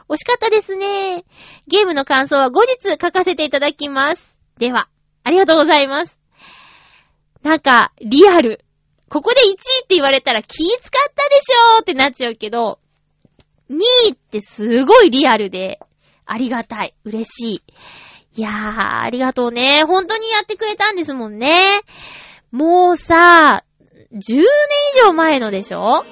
[0.09, 1.24] 惜しかったですね。
[1.66, 4.36] ゲームの感想は後日書かせていただきます。
[4.59, 4.88] では、
[5.24, 6.18] ありがとうございます。
[7.42, 8.64] なんか、リアル。
[9.11, 9.54] ここで1位っ
[9.86, 12.78] て言われたら気使ったでしょーってなっちゃうけど、
[13.70, 13.76] 2
[14.09, 15.78] 位ってすごいリアルで、
[16.26, 16.94] ありがたい。
[17.04, 17.62] 嬉し
[18.34, 18.40] い。
[18.40, 19.84] いやー、ありがとうね。
[19.84, 21.80] 本当にやってくれたんですもんね。
[22.50, 23.64] もうさ、
[24.12, 24.46] 10年以
[25.02, 26.04] 上前のでしょ？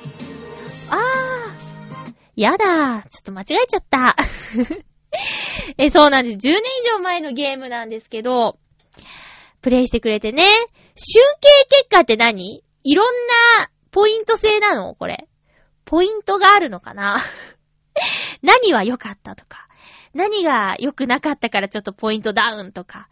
[2.36, 3.08] やだー。
[3.08, 4.14] ちょっと間違えちゃった。
[5.78, 6.36] え、そうなんです。
[6.36, 6.62] 10年以
[6.92, 8.58] 上前のゲームなんですけど、
[9.62, 10.44] プレイしてくれてね。
[10.94, 12.62] 集計結果って何？
[12.84, 14.94] いろんなポイント制なの？
[14.94, 15.28] これ。
[15.86, 17.22] ポイントがあるのかな？
[18.42, 19.66] 何は良かったとか。
[20.12, 23.08] 何が良くなかったからちょっとポイントダウンとか。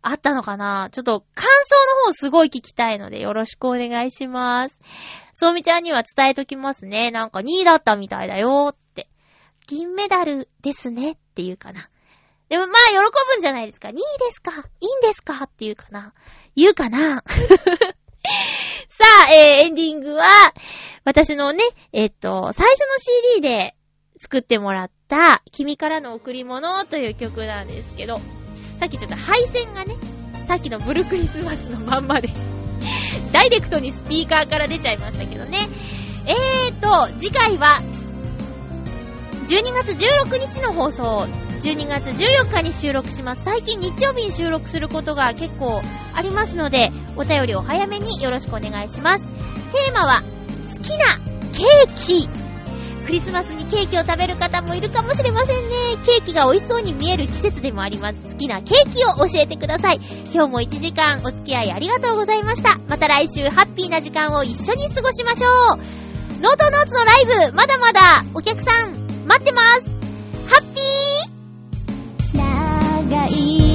[0.00, 0.88] あったのかな？
[0.92, 4.80] ちょっと感想の方すごい聞きたいのでよろしくお願いします。
[5.32, 7.10] そうみちゃんには伝えときますね。
[7.10, 9.08] なんか2位だったみたいだよって。
[9.66, 11.88] 銀メダルですねっていうかな。
[12.48, 12.96] でもまあ喜
[13.34, 13.88] ぶんじゃないですか。
[13.88, 14.02] 2位で
[14.32, 16.12] すかいいんですかっていうかな。
[16.54, 17.24] 言うかな
[18.88, 20.28] さあ、えー、エンディングは、
[21.04, 22.86] 私のね、えっと、最初の
[23.34, 23.74] CD で
[24.18, 28.20] 作ってもらった、君からの贈り物という曲なんですけど、
[28.78, 29.96] さっきちょっと配線がね、
[30.46, 32.28] さっきのブルクリスマスのまんまで、
[33.32, 35.68] ダイレクトにスピーカーから出ちゃいましたけどね。
[36.26, 37.82] えーと、次回は、
[39.48, 41.26] 12月16日の放送、
[41.62, 43.44] 12月14日に収録します。
[43.44, 45.82] 最近日曜日に収録することが結構
[46.14, 49.26] ありますので、お便りを早めによろしくお願いします。
[49.72, 51.18] テーマは、好きな
[51.52, 52.41] ケーキ。
[53.04, 55.96] クリスマスにケーキを食べる方もいるかもしれませんね。
[56.06, 58.18] ケーキが美味しそうに見える季節でもあります。
[58.30, 60.00] 好きなケーキを教えてください。
[60.32, 62.78] 今日も1時間お付き合いありがとうございました。
[62.88, 65.78] また来週ハッピーな時間を一緒に過ごしましょう。
[66.40, 69.90] ノートノーツのライブ、まだまだお客さん待ってます。
[70.48, 73.72] ハッピー長い